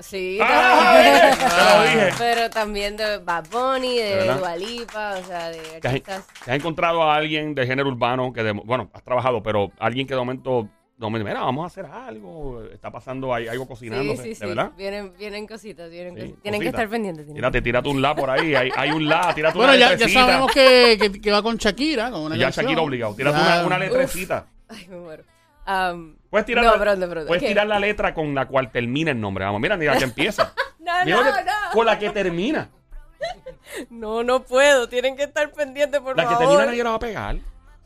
Sí, 0.00 0.38
¡Ah! 0.40 1.34
también. 1.38 2.14
Pero 2.18 2.48
también 2.50 2.96
de 2.96 3.18
Bad 3.18 3.46
Bunny, 3.50 3.96
¿De 3.98 4.04
de 4.04 4.14
verdad? 4.16 4.38
Dua 4.38 4.56
Lipa, 4.56 5.14
o 5.18 5.24
sea, 5.26 5.48
de 5.50 5.58
¿Te 5.58 5.76
has, 5.88 5.94
artistas... 5.94 6.26
te 6.44 6.50
has 6.52 6.56
encontrado 6.56 7.02
a 7.02 7.16
alguien 7.16 7.54
de 7.54 7.66
género 7.66 7.88
urbano 7.90 8.32
que, 8.32 8.42
de- 8.42 8.52
bueno, 8.52 8.88
has 8.94 9.02
trabajado, 9.02 9.42
pero 9.42 9.70
alguien 9.78 10.06
que 10.06 10.14
de 10.14 10.20
momento, 10.20 10.62
de 10.96 11.04
momento, 11.06 11.26
mira, 11.28 11.40
vamos 11.40 11.64
a 11.64 11.66
hacer 11.66 11.84
algo, 11.84 12.62
está 12.72 12.90
pasando 12.90 13.34
ahí 13.34 13.46
algo 13.48 13.64
Sí, 13.64 13.68
cocinándose, 13.68 14.22
sí, 14.22 14.34
sí. 14.36 14.40
¿de 14.40 14.46
verdad? 14.46 14.70
Vienen, 14.74 15.12
vienen 15.18 15.46
cositas, 15.46 15.90
vienen 15.90 16.14
Sí, 16.14 16.20
cositas. 16.20 16.42
Tienen 16.42 16.60
que 16.62 16.68
estar 16.68 16.88
pendientes. 16.88 17.24
tienen 17.26 17.36
Tírate, 17.36 17.60
tírate 17.60 17.88
un 17.90 18.00
la 18.00 18.14
por 18.14 18.30
ahí, 18.30 18.54
hay, 18.54 18.70
hay 18.74 18.90
un 18.92 19.06
la, 19.06 19.34
tírate 19.34 19.58
Bueno, 19.58 19.72
una 19.74 19.78
ya, 19.80 19.86
ya 19.88 19.92
letrecita. 19.96 20.20
sabemos 20.26 20.50
que, 20.52 20.96
que, 20.98 21.20
que 21.20 21.30
va 21.30 21.42
con 21.42 21.56
Shakira. 21.58 22.10
Con 22.10 22.22
una 22.22 22.36
Ya 22.36 22.44
canción. 22.44 22.64
Shakira 22.66 22.80
obligado, 22.82 23.14
tírate 23.14 23.36
Ya. 23.36 23.44
una, 23.44 23.66
una 23.66 23.78
letrecita. 23.78 24.46
Ay, 24.68 24.86
me 24.88 24.96
muero. 24.96 25.24
Am, 25.66 26.16
Puedes 26.30 26.46
tirar, 26.46 26.64
no, 26.64 26.72
la, 26.76 26.80
pronto, 26.80 27.08
pronto. 27.10 27.26
puedes 27.28 27.44
tirar 27.44 27.66
la 27.66 27.78
letra 27.78 28.14
con 28.14 28.34
la 28.34 28.46
cual 28.46 28.70
termina 28.70 29.10
el 29.10 29.20
nombre. 29.20 29.44
Vamos, 29.44 29.60
mira, 29.60 29.76
ni 29.76 29.84
la 29.86 29.96
que 29.98 30.04
empieza. 30.04 30.52
No, 30.80 30.92
Mira 31.04 31.16
no, 31.18 31.24
que- 31.24 31.44
no. 31.44 31.52
Con 31.72 31.86
la 31.86 31.98
que 31.98 32.10
termina. 32.10 32.68
No, 33.90 34.22
no 34.24 34.42
puedo. 34.42 34.88
Tienen 34.88 35.16
que 35.16 35.24
estar 35.24 35.52
pendientes, 35.52 36.00
por 36.00 36.16
La 36.16 36.24
que 36.24 36.30
favor. 36.30 36.40
termina 36.48 36.66
nadie 36.66 36.82
la 36.84 36.90
va 36.90 36.96
a 36.96 37.00
pegar. 37.00 37.36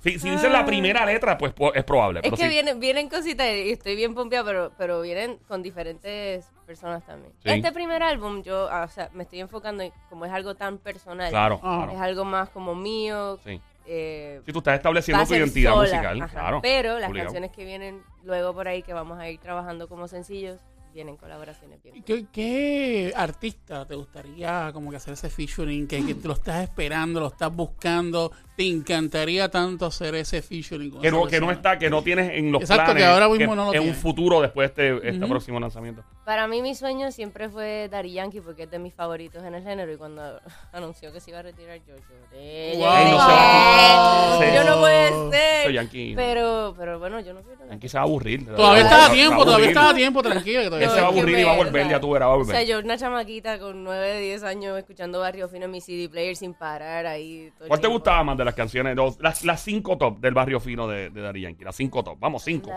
Si, 0.00 0.18
si 0.18 0.30
dices 0.30 0.50
la 0.52 0.64
primera 0.66 1.04
letra, 1.06 1.36
pues 1.38 1.52
es 1.74 1.84
probable. 1.84 2.20
Ah. 2.20 2.22
Es 2.24 2.30
pero 2.30 2.36
que 2.42 2.48
vienen, 2.48 2.78
vienen 2.78 3.08
cositas 3.08 3.46
y 3.48 3.70
estoy 3.72 3.96
bien 3.96 4.14
pompeada, 4.14 4.44
pero, 4.44 4.72
pero 4.78 5.00
vienen 5.00 5.38
con 5.48 5.62
diferentes 5.62 6.46
personas 6.66 7.04
también. 7.06 7.32
Sí. 7.42 7.50
Este 7.50 7.72
primer 7.72 8.02
álbum, 8.02 8.42
yo, 8.42 8.68
ah, 8.70 8.84
o 8.84 8.88
sea, 8.88 9.08
me 9.14 9.22
estoy 9.24 9.40
enfocando 9.40 9.82
en 9.82 9.92
como 10.10 10.24
es 10.26 10.32
algo 10.32 10.54
tan 10.54 10.78
personal. 10.78 11.30
Claro, 11.30 11.58
Ah. 11.62 11.80
Es 11.86 11.90
claro. 11.90 12.04
algo 12.04 12.24
más 12.24 12.50
como 12.50 12.74
mío. 12.74 13.38
Sí. 13.44 13.60
Eh, 13.86 14.40
Si 14.46 14.52
tú 14.52 14.58
estás 14.58 14.74
estableciendo 14.76 15.24
tu 15.26 15.34
identidad 15.34 15.72
sola, 15.72 15.82
musical, 15.88 16.22
ajá. 16.22 16.32
claro. 16.32 16.60
Pero 16.62 16.98
las 16.98 17.08
obligado. 17.10 17.26
canciones 17.28 17.50
que 17.50 17.64
vienen 17.64 18.02
luego 18.22 18.54
por 18.54 18.68
ahí, 18.68 18.82
que 18.82 18.92
vamos 18.92 19.18
a 19.18 19.28
ir 19.28 19.38
trabajando 19.40 19.88
como 19.88 20.08
sencillos, 20.08 20.60
vienen 20.94 21.16
colaboraciones 21.16 21.82
bien. 21.82 22.02
¿Qué, 22.04 22.26
qué 22.32 23.12
artista 23.16 23.84
te 23.86 23.94
gustaría 23.94 24.70
como 24.72 24.90
que 24.90 24.96
hacer 24.96 25.14
ese 25.14 25.28
featuring? 25.28 25.86
Que, 25.86 26.04
que 26.06 26.14
te 26.14 26.28
lo 26.28 26.34
estás 26.34 26.62
esperando, 26.62 27.20
lo 27.20 27.26
estás 27.28 27.54
buscando. 27.54 28.32
Te 28.56 28.68
encantaría 28.68 29.48
tanto 29.50 29.86
hacer 29.86 30.14
ese 30.14 30.40
featuring. 30.40 30.90
con 30.90 31.02
Que 31.02 31.10
no, 31.10 31.26
que 31.26 31.40
no 31.40 31.50
está, 31.50 31.76
que 31.76 31.90
no 31.90 32.02
tienes 32.02 32.30
en 32.38 32.52
los 32.52 32.62
Exacto, 32.62 32.84
planes. 32.92 33.02
que 33.02 33.06
ahora 33.08 33.28
mismo 33.28 33.56
no 33.56 33.66
lo 33.66 33.74
en 33.74 33.88
un 33.88 33.94
futuro 33.94 34.40
después 34.40 34.72
de 34.76 34.90
este, 34.94 35.08
este 35.08 35.26
próximo 35.26 35.58
lanzamiento. 35.58 36.04
Para 36.24 36.46
mí 36.46 36.62
mi 36.62 36.74
sueño 36.76 37.10
siempre 37.10 37.48
fue 37.48 37.88
Daddy 37.90 38.12
Yankee 38.12 38.40
porque 38.40 38.62
es 38.62 38.70
de 38.70 38.78
mis 38.78 38.94
favoritos 38.94 39.42
en 39.42 39.54
el 39.56 39.62
género 39.64 39.92
y 39.92 39.96
cuando 39.96 40.40
anunció 40.72 41.12
que 41.12 41.20
se 41.20 41.30
iba 41.30 41.40
a 41.40 41.42
retirar 41.42 41.78
yo 41.86 41.94
lloré. 41.96 42.76
Wow. 42.76 42.86
Ay, 42.88 43.04
no 43.10 43.10
se 43.10 43.16
va. 43.32 44.36
lloré. 44.36 44.48
Sí. 44.50 44.54
Yo 44.56 44.64
no 44.64 44.80
puedo 44.80 45.30
ser. 45.32 45.64
Soy 45.64 45.72
Yankee. 45.74 46.12
Pero, 46.14 46.74
pero 46.78 46.98
bueno, 47.00 47.18
yo 47.20 47.34
no 47.34 47.42
soy 47.42 47.56
tan- 47.56 47.68
Yankee 47.70 47.88
se 47.88 47.96
va 47.96 48.02
a 48.02 48.06
aburrir. 48.06 48.46
Todavía 48.46 48.82
está 48.82 48.98
va 48.98 49.06
a 49.06 49.12
tiempo, 49.12 49.44
todavía 49.44 49.66
está 49.68 49.90
a 49.90 49.94
tiempo, 49.94 50.22
tranquilo. 50.22 50.62
Él 50.84 50.90
se 50.90 51.00
va 51.00 51.06
a 51.06 51.10
aburrir 51.10 51.38
y 51.38 51.44
va 51.44 51.52
a 51.52 51.56
volver, 51.56 51.86
o 51.86 51.90
ya 51.90 52.00
tú 52.00 52.10
verás, 52.12 52.28
va 52.28 52.32
a 52.32 52.36
O 52.36 52.44
sea, 52.44 52.62
yo 52.62 52.78
una 52.78 52.96
chamaquita 52.96 53.58
con 53.58 53.84
9, 53.84 54.20
10 54.20 54.42
años 54.44 54.78
escuchando 54.78 55.20
Barrio 55.20 55.48
Fino 55.48 55.64
en 55.64 55.70
mi 55.70 55.80
CD 55.80 56.08
player 56.08 56.36
sin 56.36 56.54
parar 56.54 57.06
ahí. 57.06 57.52
todo 57.58 57.68
¿Cuál 57.68 57.80
te 57.80 57.82
tiempo. 57.82 57.98
gustaba 57.98 58.24
más 58.24 58.38
de 58.38 58.44
las 58.44 58.54
canciones? 58.54 58.94
Los- 58.96 59.18
las, 59.20 59.44
las 59.44 59.60
cinco 59.62 59.96
top 59.98 60.18
del 60.18 60.34
barrio 60.34 60.60
fino 60.60 60.86
de, 60.86 61.10
de 61.10 61.20
Daddy 61.20 61.42
Yankee. 61.42 61.64
Las 61.64 61.76
cinco 61.76 62.02
top. 62.04 62.18
Vamos, 62.18 62.42
cinco. 62.44 62.70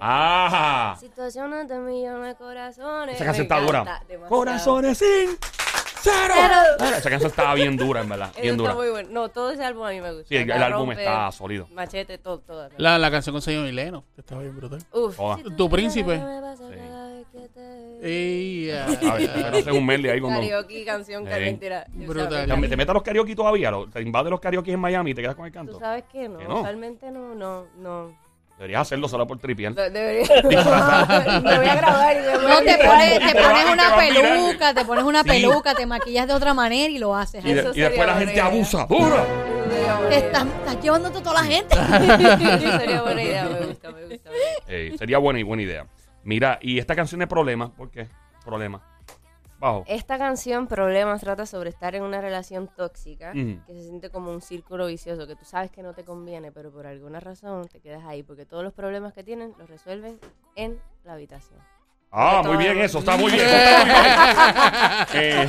¡Ah! 0.00 0.96
Situaciones 1.00 1.68
de 1.68 1.78
millones 1.78 2.28
de 2.28 2.34
corazones. 2.36 3.14
Esa 3.16 3.24
canción 3.24 3.44
está 3.44 3.60
dura. 3.60 4.02
Corazones 4.28 4.98
sin 4.98 5.30
cero. 6.00 6.34
Esa 6.96 7.10
canción 7.10 7.30
estaba 7.30 7.54
bien 7.54 7.76
dura, 7.76 8.00
en 8.02 8.08
verdad. 8.08 8.32
Bien 8.34 8.54
está 8.54 8.62
dura. 8.62 8.74
muy 8.74 8.88
bueno. 8.90 9.08
No, 9.12 9.28
todo 9.28 9.50
ese 9.50 9.64
álbum 9.64 9.84
a 9.84 9.90
mí 9.90 10.00
me 10.00 10.12
gusta. 10.12 10.28
Sí, 10.28 10.36
el, 10.36 10.50
álbum 10.50 10.92
está 10.92 11.30
sólido. 11.32 11.66
Machete, 11.72 12.18
todo, 12.18 12.38
todo. 12.40 12.68
La, 12.76 12.98
la 12.98 13.10
canción 13.10 13.34
con 13.34 13.42
señor 13.42 13.64
Mileno, 13.64 14.04
estaba 14.16 14.42
bien 14.42 14.56
brutal. 14.56 14.80
Uf. 14.92 15.18
Si 15.44 15.56
Tu 15.56 15.68
príncipe. 15.70 16.16
lo 16.16 17.07
te- 17.32 17.98
Ey, 18.02 18.70
A 18.70 18.86
ver, 19.14 19.30
pero 19.34 19.50
no 19.50 19.60
sé 19.60 19.72
un 19.72 19.84
medley 19.86 20.10
ahí 20.10 20.20
cuando... 20.20 20.40
Karaoke, 20.40 20.84
canción, 20.84 21.24
que 21.26 21.30
mentira. 21.40 21.86
Yo 21.94 22.06
Brutal. 22.08 22.30
sabía. 22.48 22.54
¿Te, 22.54 22.68
te 22.68 22.76
metes 22.76 22.90
a 22.90 22.94
los 22.94 23.02
karaoke 23.02 23.34
todavía? 23.36 23.70
¿Lo- 23.70 23.86
¿Te 23.88 24.00
invades 24.02 24.30
los 24.30 24.40
karaoke 24.40 24.72
en 24.72 24.80
Miami 24.80 25.10
y 25.10 25.14
te 25.14 25.22
quedas 25.22 25.34
con 25.36 25.46
el 25.46 25.52
Tú 25.52 25.58
canto? 25.58 25.78
sabes 25.78 26.04
que 26.12 26.28
no, 26.28 26.38
Que 26.38 26.44
no. 26.44 26.56
usualmente 26.60 27.10
no, 27.10 27.34
no, 27.34 27.66
no. 27.78 28.28
Deberías 28.56 28.82
hacerlo 28.82 29.08
solo 29.08 29.26
por 29.26 29.38
tripiar. 29.38 29.74
De- 29.74 29.90
Debería. 29.90 30.26
me 30.42 30.48
voy 31.58 31.68
a 31.68 31.74
grabar 31.76 32.16
y 32.16 32.20
me 32.20 32.36
voy 32.38 32.46
No, 32.48 32.58
te 32.62 32.78
pones, 32.78 33.14
Y 33.14 33.18
te 33.32 33.34
pones 33.40 33.62
y 33.62 33.66
te 33.66 33.72
una 33.72 33.96
peluca, 33.96 34.74
te 34.74 34.84
pones 34.84 35.04
una 35.04 35.22
Sí. 35.22 35.28
peluca, 35.28 35.74
te 35.74 35.86
maquillas 35.86 36.26
de 36.26 36.34
otra 36.34 36.54
manera 36.54 36.90
y 36.92 36.98
lo 36.98 37.14
haces. 37.14 37.44
Y, 37.44 37.52
de- 37.52 37.60
Eso 37.60 37.70
y 37.74 37.80
después 37.80 38.06
la 38.06 38.14
gente 38.14 38.32
idea. 38.32 38.44
Te 38.88 38.96
idea. 38.96 40.18
estás, 40.18 40.46
estás 40.46 40.80
llevándote 40.82 41.18
a 41.18 41.22
toda 41.22 41.42
la 41.42 41.44
gente. 41.48 41.76
Sería 42.78 43.02
buena 43.02 43.22
idea, 43.22 43.44
me 43.44 43.66
gusta, 43.66 43.90
me 43.92 44.04
gusta. 44.06 44.30
Eh, 44.66 44.94
sería 44.98 45.18
buena 45.18 45.38
y 45.40 45.42
buena 45.42 45.62
idea. 45.62 45.86
Mira, 46.28 46.58
y 46.60 46.78
esta 46.78 46.94
canción 46.94 47.22
es 47.22 47.26
problema. 47.26 47.72
¿Por 47.72 47.90
qué? 47.90 48.06
Problema. 48.44 48.82
Bajo. 49.58 49.84
Esta 49.86 50.18
canción, 50.18 50.66
Problemas, 50.66 51.22
trata 51.22 51.46
sobre 51.46 51.70
estar 51.70 51.94
en 51.94 52.02
una 52.02 52.20
relación 52.20 52.68
tóxica 52.68 53.32
que 53.32 53.72
se 53.72 53.82
siente 53.82 54.10
como 54.10 54.30
un 54.30 54.42
círculo 54.42 54.88
vicioso, 54.88 55.26
que 55.26 55.36
tú 55.36 55.46
sabes 55.46 55.70
que 55.70 55.82
no 55.82 55.94
te 55.94 56.04
conviene, 56.04 56.52
pero 56.52 56.70
por 56.70 56.86
alguna 56.86 57.18
razón 57.18 57.66
te 57.68 57.80
quedas 57.80 58.04
ahí, 58.04 58.22
porque 58.22 58.44
todos 58.44 58.62
los 58.62 58.74
problemas 58.74 59.14
que 59.14 59.24
tienen 59.24 59.54
los 59.58 59.70
resuelven 59.70 60.20
en 60.54 60.78
la 61.02 61.14
habitación. 61.14 61.58
Ah, 62.12 62.42
muy 62.44 62.58
bien, 62.58 62.76
eso 62.78 62.98
está 62.98 63.16
muy 63.16 63.32
bien. 63.32 63.46
eso 63.46 63.56
está 63.56 63.84
muy 63.86 65.14
bien. 65.14 65.48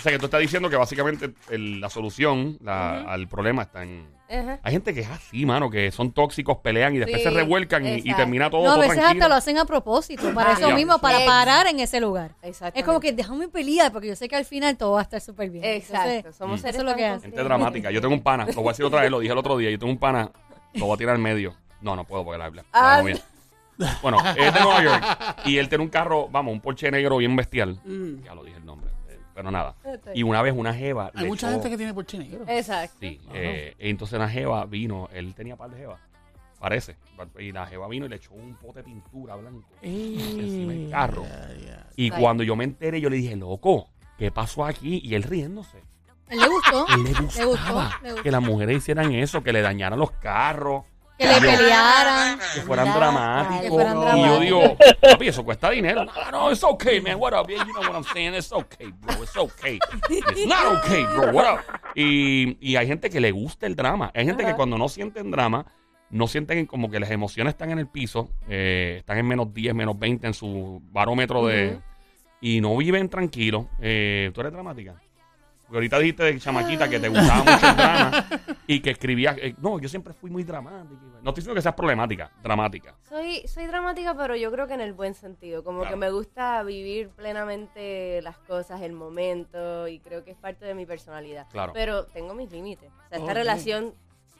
o 0.00 0.02
sea, 0.02 0.12
que 0.12 0.18
tú 0.18 0.24
estás 0.26 0.40
diciendo 0.40 0.68
que 0.70 0.76
básicamente 0.76 1.30
el- 1.50 1.80
la 1.80 1.90
solución 1.90 2.58
la- 2.62 3.02
al 3.02 3.28
problema 3.28 3.62
está 3.62 3.82
en. 3.82 4.08
Ajá. 4.30 4.60
Hay 4.62 4.72
gente 4.72 4.94
que 4.94 5.00
es 5.00 5.08
así, 5.08 5.44
mano, 5.44 5.68
que 5.70 5.90
son 5.90 6.12
tóxicos, 6.12 6.58
pelean 6.58 6.94
y 6.94 6.98
después 6.98 7.18
Sí, 7.18 7.24
se 7.24 7.30
revuelcan 7.34 7.84
y, 7.84 7.88
y 7.88 7.92
exacto. 7.98 8.16
termina 8.18 8.48
todo, 8.48 8.62
No, 8.62 8.70
a 8.70 8.72
todo 8.74 8.80
veces 8.82 8.96
tranquilo. 8.98 9.24
hasta 9.24 9.28
lo 9.28 9.34
hacen 9.34 9.58
a 9.58 9.64
propósito, 9.64 10.32
para 10.32 10.50
Ah, 10.50 10.52
eso 10.52 10.68
ya. 10.68 10.74
mismo, 10.76 10.98
para 11.00 11.18
Ex- 11.18 11.26
parar 11.26 11.66
en 11.66 11.80
ese 11.80 12.00
lugar. 12.00 12.36
Exactamente. 12.42 12.78
Es 12.80 12.86
como 12.86 13.00
que 13.00 13.12
déjame 13.12 13.48
pelear, 13.48 13.90
porque 13.92 14.06
yo 14.08 14.14
sé 14.16 14.28
que 14.28 14.36
al 14.36 14.44
final 14.44 14.76
todo 14.76 14.92
va 14.92 15.00
a 15.00 15.02
estar 15.02 15.20
súper 15.20 15.50
bien. 15.50 15.64
Exacto. 15.64 16.08
Entonces, 16.10 16.36
Somos 16.36 16.60
Mm. 16.60 16.62
seres 16.62 16.76
Eso 16.76 16.82
es 16.82 16.84
lo 16.84 16.90
tan 16.92 16.98
que 16.98 17.06
hace. 17.06 17.26
Gente 17.26 17.42
dramática. 17.42 17.90
Yo 17.90 18.00
tengo 18.00 18.14
un 18.14 18.22
pana, 18.22 18.46
lo 18.46 18.52
voy 18.54 18.68
a 18.68 18.70
decir 18.70 18.84
otra 18.84 19.00
vez, 19.02 19.10
lo 19.10 19.18
dije 19.18 19.32
el 19.32 19.38
otro 19.38 19.56
día. 19.58 19.68
Yo 19.70 19.78
tengo 19.80 19.92
un 19.92 19.98
pana, 19.98 20.30
lo 20.74 20.86
voy 20.86 20.94
a 20.94 20.98
tirar 20.98 21.16
al 21.16 21.20
medio. 21.20 21.54
No, 21.80 21.96
no 21.96 22.04
puedo 22.04 22.24
porque 22.24 22.38
la 22.38 22.44
habla. 22.44 22.64
Ah. 22.72 22.98
Novia. 23.00 23.16
Bueno, 24.02 24.18
es 24.36 24.52
de 24.54 24.60
Nueva 24.60 24.82
York 24.84 25.36
y 25.46 25.56
él 25.56 25.68
tiene 25.68 25.82
un 25.82 25.88
carro, 25.90 26.28
vamos, 26.28 26.52
un 26.52 26.60
Porsche 26.60 26.90
negro 26.90 27.16
bien 27.16 27.34
bestial. 27.34 27.80
Mm. 27.84 28.22
Ya 28.24 28.34
lo 28.34 28.44
dije 28.44 28.58
el 28.58 28.66
nombre, 28.66 28.90
pero 29.40 29.50
nada. 29.50 29.74
Y 30.14 30.22
una 30.22 30.42
vez 30.42 30.54
una 30.56 30.74
jeva. 30.74 31.10
Hay 31.14 31.22
le 31.22 31.28
mucha 31.28 31.46
echó- 31.48 31.52
gente 31.54 31.70
que 31.70 31.76
tiene 31.76 31.94
por 31.94 32.04
negro. 32.14 32.44
Exacto. 32.46 32.96
Sí, 33.00 33.20
eh, 33.32 33.74
entonces 33.78 34.18
la 34.18 34.28
jeva 34.28 34.64
vino, 34.66 35.08
él 35.12 35.34
tenía 35.34 35.56
par 35.56 35.70
de 35.70 35.78
jeva, 35.78 35.98
parece. 36.58 36.96
Y 37.38 37.52
la 37.52 37.66
jeva 37.66 37.88
vino 37.88 38.06
y 38.06 38.08
le 38.08 38.16
echó 38.16 38.32
un 38.34 38.54
pote 38.56 38.80
de 38.80 38.84
pintura 38.84 39.36
blanco. 39.36 39.66
encima 39.82 40.72
del 40.72 40.90
carro. 40.90 41.24
Y 41.96 42.10
Ay. 42.12 42.20
cuando 42.20 42.42
yo 42.42 42.56
me 42.56 42.64
enteré, 42.64 43.00
yo 43.00 43.10
le 43.10 43.16
dije, 43.16 43.36
loco, 43.36 43.88
¿qué 44.18 44.30
pasó 44.30 44.64
aquí? 44.64 45.00
Y 45.04 45.14
él 45.14 45.22
riéndose. 45.22 45.78
él 46.28 46.38
le 46.38 46.48
gustó, 46.48 46.86
A 46.88 46.94
él 46.94 47.02
le 47.04 47.12
le 47.12 47.20
gustó, 47.20 47.46
gustaba 47.48 47.98
le 48.02 48.08
gustó. 48.10 48.22
que 48.22 48.30
las 48.30 48.42
mujeres 48.42 48.76
hicieran 48.76 49.12
eso, 49.12 49.42
que 49.42 49.52
le 49.52 49.62
dañaran 49.62 49.98
los 49.98 50.12
carros, 50.12 50.84
Que 51.20 51.28
le 51.28 51.40
pelearan. 51.40 52.38
que 52.54 52.60
fueran 52.62 52.94
dramáticos. 52.94 53.62
Que 53.62 53.68
fueran 53.68 53.96
y 53.96 54.00
yo 54.00 54.04
dramáticos. 54.04 54.40
digo, 54.40 54.76
papi, 55.00 55.28
eso 55.28 55.44
cuesta 55.44 55.70
dinero. 55.70 56.04
No, 56.04 56.30
no, 56.30 56.50
it's 56.50 56.64
okay, 56.64 57.00
man. 57.00 57.18
What 57.18 57.34
up? 57.34 57.48
You 57.48 57.56
know 57.56 57.82
what 57.82 57.94
I'm 57.94 58.04
saying. 58.04 58.34
It's 58.34 58.50
okay, 58.52 58.90
bro. 58.90 59.22
It's 59.22 59.36
okay. 59.36 59.78
It's 60.08 60.46
not 60.46 60.78
okay, 60.78 61.04
bro. 61.04 61.32
What 61.32 61.46
up? 61.46 61.60
Y, 61.94 62.56
y 62.60 62.76
hay 62.76 62.86
gente 62.86 63.10
que 63.10 63.20
le 63.20 63.30
gusta 63.32 63.66
el 63.66 63.76
drama. 63.76 64.10
Hay 64.14 64.24
gente 64.24 64.44
que 64.44 64.54
cuando 64.54 64.78
no 64.78 64.88
sienten 64.88 65.30
drama, 65.30 65.66
no 66.08 66.26
sienten 66.26 66.64
como 66.66 66.90
que 66.90 67.00
las 67.00 67.10
emociones 67.10 67.52
están 67.52 67.70
en 67.70 67.78
el 67.78 67.86
piso, 67.86 68.30
eh, 68.48 68.96
están 69.00 69.18
en 69.18 69.26
menos 69.26 69.52
10, 69.52 69.74
menos 69.74 69.98
20 69.98 70.26
en 70.26 70.34
su 70.34 70.82
barómetro 70.90 71.46
de... 71.46 71.80
Y 72.40 72.62
no 72.62 72.74
viven 72.78 73.10
tranquilos. 73.10 73.66
Eh, 73.80 74.30
¿Tú 74.32 74.40
eres 74.40 74.52
dramática? 74.54 74.94
Porque 75.70 75.76
ahorita 75.76 75.98
dijiste 76.00 76.24
de 76.24 76.38
chamaquita 76.40 76.88
que 76.90 76.98
te 76.98 77.08
gustaba 77.08 77.44
mucho 77.44 77.68
el 77.68 77.76
drama 77.76 78.26
y 78.66 78.80
que 78.80 78.90
escribías... 78.90 79.36
eh, 79.38 79.54
no, 79.60 79.78
yo 79.78 79.88
siempre 79.88 80.12
fui 80.12 80.28
muy 80.28 80.42
dramática. 80.42 81.00
No 81.22 81.30
estoy 81.30 81.34
diciendo 81.42 81.54
que 81.54 81.62
seas 81.62 81.76
problemática, 81.76 82.28
dramática. 82.42 82.96
Soy, 83.08 83.46
soy 83.46 83.66
dramática, 83.66 84.16
pero 84.16 84.34
yo 84.34 84.50
creo 84.50 84.66
que 84.66 84.74
en 84.74 84.80
el 84.80 84.94
buen 84.94 85.14
sentido. 85.14 85.62
Como 85.62 85.82
Claro. 85.82 85.94
que 85.94 86.00
me 86.00 86.10
gusta 86.10 86.60
vivir 86.64 87.10
plenamente 87.10 88.20
las 88.22 88.36
cosas, 88.38 88.82
el 88.82 88.94
momento, 88.94 89.86
y 89.86 90.00
creo 90.00 90.24
que 90.24 90.32
es 90.32 90.36
parte 90.36 90.64
de 90.64 90.74
mi 90.74 90.86
personalidad. 90.86 91.46
Claro. 91.52 91.72
Pero 91.72 92.06
tengo 92.06 92.34
mis 92.34 92.50
límites. 92.50 92.90
O 92.90 93.08
sea, 93.08 93.18
esta 93.18 93.30
Ok. 93.30 93.36
relación 93.38 93.94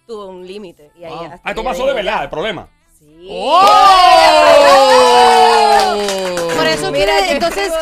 tuvo 0.09 0.27
un 0.27 0.45
límite. 0.45 0.91
Y 0.99 1.05
ahí 1.05 1.13
Wow. 1.13 1.23
hasta 1.27 1.37
Ah, 1.45 1.51
esto 1.51 1.63
yo 1.63 1.69
pasó 1.69 1.87
de 1.87 1.95
verdad, 1.95 2.25
el 2.25 2.29
problema. 2.31 2.69
Sí. 2.99 3.29
¡Oh! 3.31 3.63
Por 6.57 6.67
eso 6.67 6.91
Mira, 6.93 7.05
quiere, 7.17 7.33
entonces, 7.33 7.73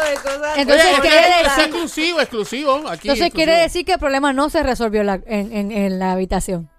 entonces 0.56 0.86
Oye, 0.92 1.00
quiere 1.00 1.18
es, 1.18 1.26
es 1.26 1.42
decir- 1.56 1.64
exclusivo, 1.64 2.20
exclusivo. 2.20 2.74
Aquí, 2.88 3.08
entonces 3.08 3.32
quiere 3.32 3.52
exclusivo. 3.52 3.56
decir 3.62 3.84
que 3.84 3.92
el 3.92 3.98
problema 3.98 4.32
no 4.32 4.48
se 4.50 4.62
resolvió 4.62 5.00
en 5.00 5.06
la- 5.06 5.20
en, 5.26 5.52
en- 5.52 5.72
en 5.72 5.98
la 5.98 6.12
habitación. 6.12 6.70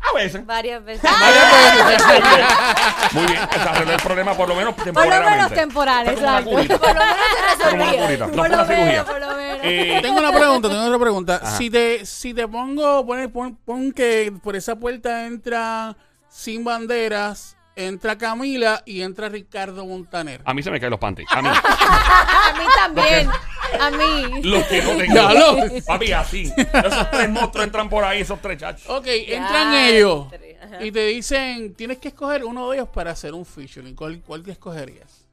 A 0.00 0.14
veces. 0.16 0.46
Varias 0.46 0.84
veces. 0.84 1.10
Muy 3.12 3.26
bien, 3.26 3.40
se 3.52 3.60
arregló 3.68 3.92
el 3.94 4.00
problema 4.00 4.34
por 4.34 4.48
lo 4.48 4.54
menos 4.54 4.74
Por 4.74 4.86
lo 4.86 4.92
temporalmente. 4.92 5.30
menos 5.36 5.52
temporal, 5.52 6.08
exacto. 6.08 6.50
Por 6.50 6.60
lo 6.60 6.78
menos 6.94 7.16
se 7.58 7.64
resolvía. 7.64 8.26
Por 8.28 8.50
lo 8.50 8.64
menos, 8.64 9.04
por 9.06 9.20
lo 9.20 9.34
menos. 9.36 9.58
Eh, 9.62 9.98
Tengo 10.00 10.18
una 10.20 10.32
pregunta, 10.32 10.68
tengo 10.68 10.84
otra 10.84 10.98
pregunta. 10.98 11.40
Ajá. 11.42 11.56
Si 11.56 11.68
te, 11.68 12.06
si 12.06 12.32
te 12.32 12.46
pongo, 12.46 13.04
pon, 13.04 13.28
pon, 13.30 13.56
pon 13.64 13.92
que 13.92 14.32
por 14.42 14.54
esa 14.56 14.76
puerta 14.76 15.26
entra 15.26 15.96
sin 16.28 16.62
banderas, 16.64 17.56
entra 17.86 18.18
Camila 18.18 18.82
y 18.84 19.02
entra 19.02 19.28
Ricardo 19.28 19.86
Montaner. 19.86 20.40
a 20.44 20.52
mí 20.54 20.62
se 20.62 20.70
me 20.70 20.80
caen 20.80 20.90
los 20.90 20.98
panties. 21.00 21.28
A 21.30 21.40
mí. 21.42 21.48
A 22.48 22.52
mí 22.58 22.64
también. 22.76 23.28
A 23.80 23.90
mí. 23.90 24.42
Los 24.42 24.64
que 24.64 24.82
no 24.82 24.90
tengo. 24.96 25.14
Ya 25.14 25.32
lo- 25.32 25.56
Papi, 25.86 26.12
así. 26.12 26.52
Esos 26.56 27.10
tres 27.10 27.28
monstruos 27.30 27.66
entran 27.66 27.88
por 27.88 28.04
ahí, 28.04 28.20
esos 28.22 28.40
tres 28.40 28.58
chachos. 28.58 28.88
Ok, 28.88 29.06
entran 29.06 29.72
Ya, 29.72 29.88
ellos 29.90 30.26
ajá. 30.62 30.84
y 30.84 30.90
te 30.90 31.06
dicen, 31.06 31.74
tienes 31.74 31.98
que 31.98 32.08
escoger 32.08 32.44
uno 32.44 32.68
de 32.70 32.78
ellos 32.78 32.88
para 32.88 33.12
hacer 33.12 33.32
un 33.34 33.44
featuring. 33.46 33.94
¿Cuál, 33.94 34.20
cuál 34.26 34.42
te 34.42 34.52
escogerías? 34.52 35.24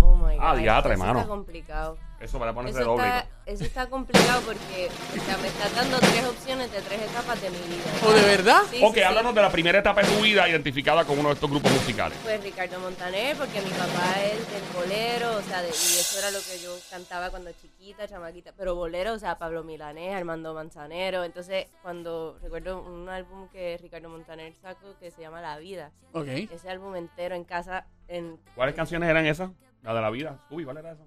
Oh 0.00 0.16
my 0.16 0.36
Ah, 0.40 0.52
God, 0.52 0.58
diatre, 0.60 0.94
eso 0.94 1.04
mano. 1.04 1.18
Está 1.20 1.28
complicado. 1.28 1.98
Eso 2.24 2.38
para 2.38 2.54
ponerse 2.54 2.80
Eso 2.80 2.88
doble. 2.92 3.06
está, 3.06 3.26
eso 3.44 3.64
está 3.64 3.86
complicado 3.90 4.40
porque 4.46 4.88
o 4.88 5.24
sea, 5.26 5.36
me 5.36 5.48
estás 5.48 5.74
dando 5.76 5.98
tres 5.98 6.24
opciones 6.24 6.72
de 6.72 6.80
tres 6.80 7.02
etapas 7.02 7.38
de 7.42 7.50
mi 7.50 7.58
vida. 7.58 7.84
¿O 8.02 8.12
de 8.12 8.22
verdad? 8.22 8.62
Sí, 8.70 8.80
Ok, 8.82 8.94
sí, 8.94 9.00
sí. 9.00 9.02
háblanos 9.02 9.34
de 9.34 9.42
la 9.42 9.50
primera 9.52 9.78
etapa 9.78 10.00
de 10.02 10.08
tu 10.08 10.22
vida 10.22 10.48
identificada 10.48 11.04
con 11.04 11.18
uno 11.18 11.28
de 11.28 11.34
estos 11.34 11.50
grupos 11.50 11.70
musicales. 11.72 12.16
Pues 12.22 12.42
Ricardo 12.42 12.80
Montaner, 12.80 13.36
porque 13.36 13.60
mi 13.60 13.68
papá 13.70 14.22
es 14.24 14.38
del 14.50 14.62
bolero, 14.74 15.36
o 15.36 15.42
sea, 15.42 15.60
de- 15.60 15.68
y 15.68 15.70
eso 16.00 16.18
era 16.18 16.30
lo 16.30 16.38
que 16.38 16.58
yo 16.62 16.74
cantaba 16.90 17.28
cuando 17.28 17.52
chiquita, 17.52 18.08
chamaquita, 18.08 18.52
pero 18.56 18.74
bolero, 18.74 19.12
o 19.12 19.18
sea, 19.18 19.36
Pablo 19.36 19.62
Milanés, 19.62 20.14
Armando 20.16 20.54
Manzanero. 20.54 21.24
Entonces, 21.24 21.66
cuando 21.82 22.38
recuerdo 22.42 22.80
un 22.80 23.06
álbum 23.10 23.48
que 23.50 23.78
Ricardo 23.82 24.08
Montaner 24.08 24.54
sacó 24.54 24.98
que 24.98 25.10
se 25.10 25.20
llama 25.20 25.42
La 25.42 25.58
Vida, 25.58 25.90
Ok. 26.14 26.28
ese 26.28 26.70
álbum 26.70 26.96
entero 26.96 27.34
en 27.34 27.44
casa, 27.44 27.84
en, 28.08 28.38
¿Cuáles 28.54 28.74
canciones 28.74 29.10
eran 29.10 29.26
esas? 29.26 29.50
La 29.82 29.92
de 29.92 30.00
la 30.00 30.08
vida. 30.08 30.38
Uy, 30.48 30.64
¿cuál 30.64 30.78
era 30.78 30.92
esa? 30.92 31.02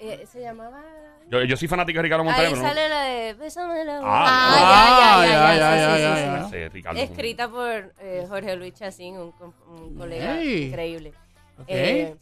Eh, 0.00 0.26
se 0.30 0.40
llamaba... 0.40 0.82
Yo, 1.30 1.42
yo 1.42 1.56
soy 1.56 1.68
fanático 1.68 1.98
de 1.98 2.02
Ricardo 2.04 2.24
Montaner, 2.24 2.46
Ahí 2.48 2.52
pero 2.54 2.62
no- 2.62 2.68
sale 2.68 2.88
la 2.88 3.02
de 3.02 3.34
Bésame 3.34 3.84
la 3.84 3.96
boca. 3.98 4.10
Ah, 4.10 5.20
Ah, 5.20 5.26
ya, 5.26 5.28
ya, 5.28 5.36
ya, 5.36 5.56
ya, 5.58 5.58
ya, 5.58 5.76
ya, 5.76 5.96
sí, 5.96 6.02
ya, 6.02 6.16
sí, 6.16 6.22
ya. 6.22 6.44
sí. 6.44 6.50
Sí, 6.64 6.68
Ricardo. 6.68 7.00
Escrita 7.00 7.48
por 7.50 7.92
eh, 8.00 8.24
Jorge 8.28 8.56
Luis 8.56 8.74
Chacín, 8.74 9.18
un, 9.18 9.32
com- 9.32 9.52
un 9.68 9.94
colega 9.94 10.40
Ey. 10.40 10.68
increíble. 10.68 11.12
Ok. 11.58 11.64
Eh, 11.68 12.14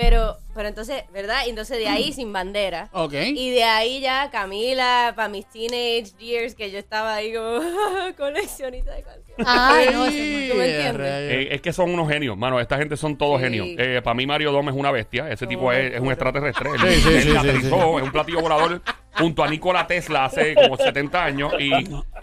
pero, 0.00 0.38
pero 0.54 0.68
entonces, 0.68 1.02
¿verdad? 1.12 1.42
Y 1.46 1.50
entonces 1.50 1.76
de 1.78 1.86
ahí 1.88 2.12
sin 2.12 2.32
bandera. 2.32 2.88
Ok. 2.92 3.12
Y 3.12 3.50
de 3.50 3.64
ahí 3.64 4.00
ya 4.00 4.30
Camila, 4.30 5.12
para 5.14 5.28
mis 5.28 5.44
teenage 5.46 6.12
years, 6.18 6.54
que 6.54 6.70
yo 6.70 6.78
estaba 6.78 7.14
ahí 7.16 7.34
como 7.34 7.60
coleccionista 8.16 8.92
de 8.94 9.02
canciones. 9.02 9.46
Ay, 9.46 9.88
no, 9.92 10.06
eso 10.06 10.16
es 10.16 10.32
muy- 10.32 10.48
¿Tú 10.48 10.54
me 10.56 10.70
entiendes? 10.70 11.06
Eh, 11.10 11.48
es 11.54 11.60
que 11.60 11.72
son 11.72 11.90
unos 11.90 12.08
genios, 12.08 12.36
mano. 12.36 12.58
Esta 12.60 12.78
gente 12.78 12.96
son 12.96 13.16
todos 13.18 13.38
Sí. 13.40 13.44
genios. 13.44 13.66
Eh, 13.78 14.00
para 14.02 14.14
mí, 14.14 14.26
Mario 14.26 14.52
Dom 14.52 14.68
es 14.68 14.74
una 14.74 14.90
bestia. 14.90 15.30
Ese 15.30 15.46
tipo 15.46 15.66
Oh, 15.66 15.72
es, 15.72 15.94
es 15.94 16.00
un 16.00 16.08
extraterrestre. 16.08 16.70
Él, 16.70 16.78
Sí, 16.80 17.00
sí, 17.00 17.08
él 17.08 17.22
sí, 17.22 17.30
sí, 17.30 17.36
aterrizó, 17.36 17.98
es 17.98 18.04
un 18.04 18.12
platillo 18.12 18.40
volador 18.40 18.80
junto 19.18 19.42
a 19.44 19.48
Nikola 19.48 19.86
Tesla 19.86 20.24
hace 20.26 20.54
como 20.54 20.76
70 20.76 21.24
años. 21.24 21.52
Y, 21.58 21.70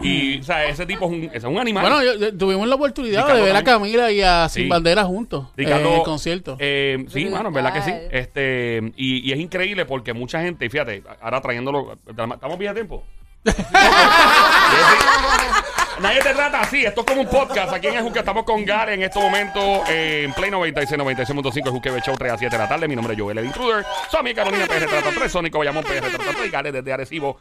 y 0.00 0.40
o 0.40 0.42
sea, 0.42 0.64
ese 0.66 0.86
tipo 0.86 1.06
es 1.06 1.10
un, 1.12 1.30
es 1.32 1.44
un 1.44 1.58
animal. 1.58 1.82
Bueno, 1.90 2.02
yo- 2.02 2.36
tuvimos 2.36 2.66
la 2.68 2.74
oportunidad 2.76 3.22
Ricardo 3.22 3.36
de 3.36 3.42
ver 3.42 3.56
a 3.56 3.62
también. 3.62 3.92
Camila 3.94 4.12
y 4.12 4.20
a 4.22 4.48
Sin 4.48 4.64
Sí. 4.64 4.68
Bandera 4.68 5.04
juntos 5.04 5.46
Ricardo, 5.56 5.88
en 5.88 5.94
el 5.96 6.02
concierto. 6.02 6.56
eh, 6.58 7.04
sí, 7.08 7.22
Brutal. 7.24 7.30
mano, 7.32 7.48
en 7.48 7.54
verdad 7.54 7.72
que 7.74 7.82
sí. 7.82 7.92
Este, 8.10 8.92
y, 8.96 9.28
y 9.28 9.32
es 9.32 9.38
increíble 9.38 9.84
porque 9.86 10.12
mucha 10.12 10.40
gente, 10.42 10.64
y 10.64 10.68
fíjate, 10.68 11.02
ahora 11.20 11.40
trayéndolo, 11.40 11.98
¿estamos 12.06 12.58
bien 12.58 12.72
a 12.72 12.74
tiempo? 12.74 13.04
Nadie 16.00 16.20
te 16.20 16.32
trata 16.32 16.60
así, 16.60 16.84
esto 16.84 17.00
es 17.00 17.06
como 17.06 17.22
un 17.22 17.28
podcast. 17.28 17.72
Aquí 17.72 17.88
en 17.88 17.94
el 17.96 18.02
Juque 18.02 18.20
estamos 18.20 18.44
con 18.44 18.64
Gare 18.64 18.94
en 18.94 19.02
estos 19.02 19.20
momentos 19.22 19.88
eh, 19.88 20.22
en 20.24 20.32
Play 20.32 20.50
96, 20.50 20.98
96.5, 21.00 21.66
el 21.66 21.72
Juque 21.72 22.00
Show 22.00 22.14
3 22.16 22.32
a 22.32 22.38
7 22.38 22.56
de 22.56 22.62
la 22.62 22.68
tarde. 22.68 22.86
Mi 22.86 22.94
nombre 22.94 23.14
es 23.14 23.20
Joel 23.20 23.38
el 23.38 23.46
Intruder. 23.46 23.84
Soy 24.10 24.22
mi 24.22 24.32
Carolina 24.34 24.66
PR 24.66 24.86
trata 24.86 25.10
3, 25.10 25.30
Sónico 25.32 25.58
Bayamón 25.58 25.82
PR 25.84 26.00
trata 26.08 26.24
3 26.32 26.46
y 26.46 26.50
Gare 26.50 26.72
desde 26.72 26.92
Arecibo. 26.92 27.40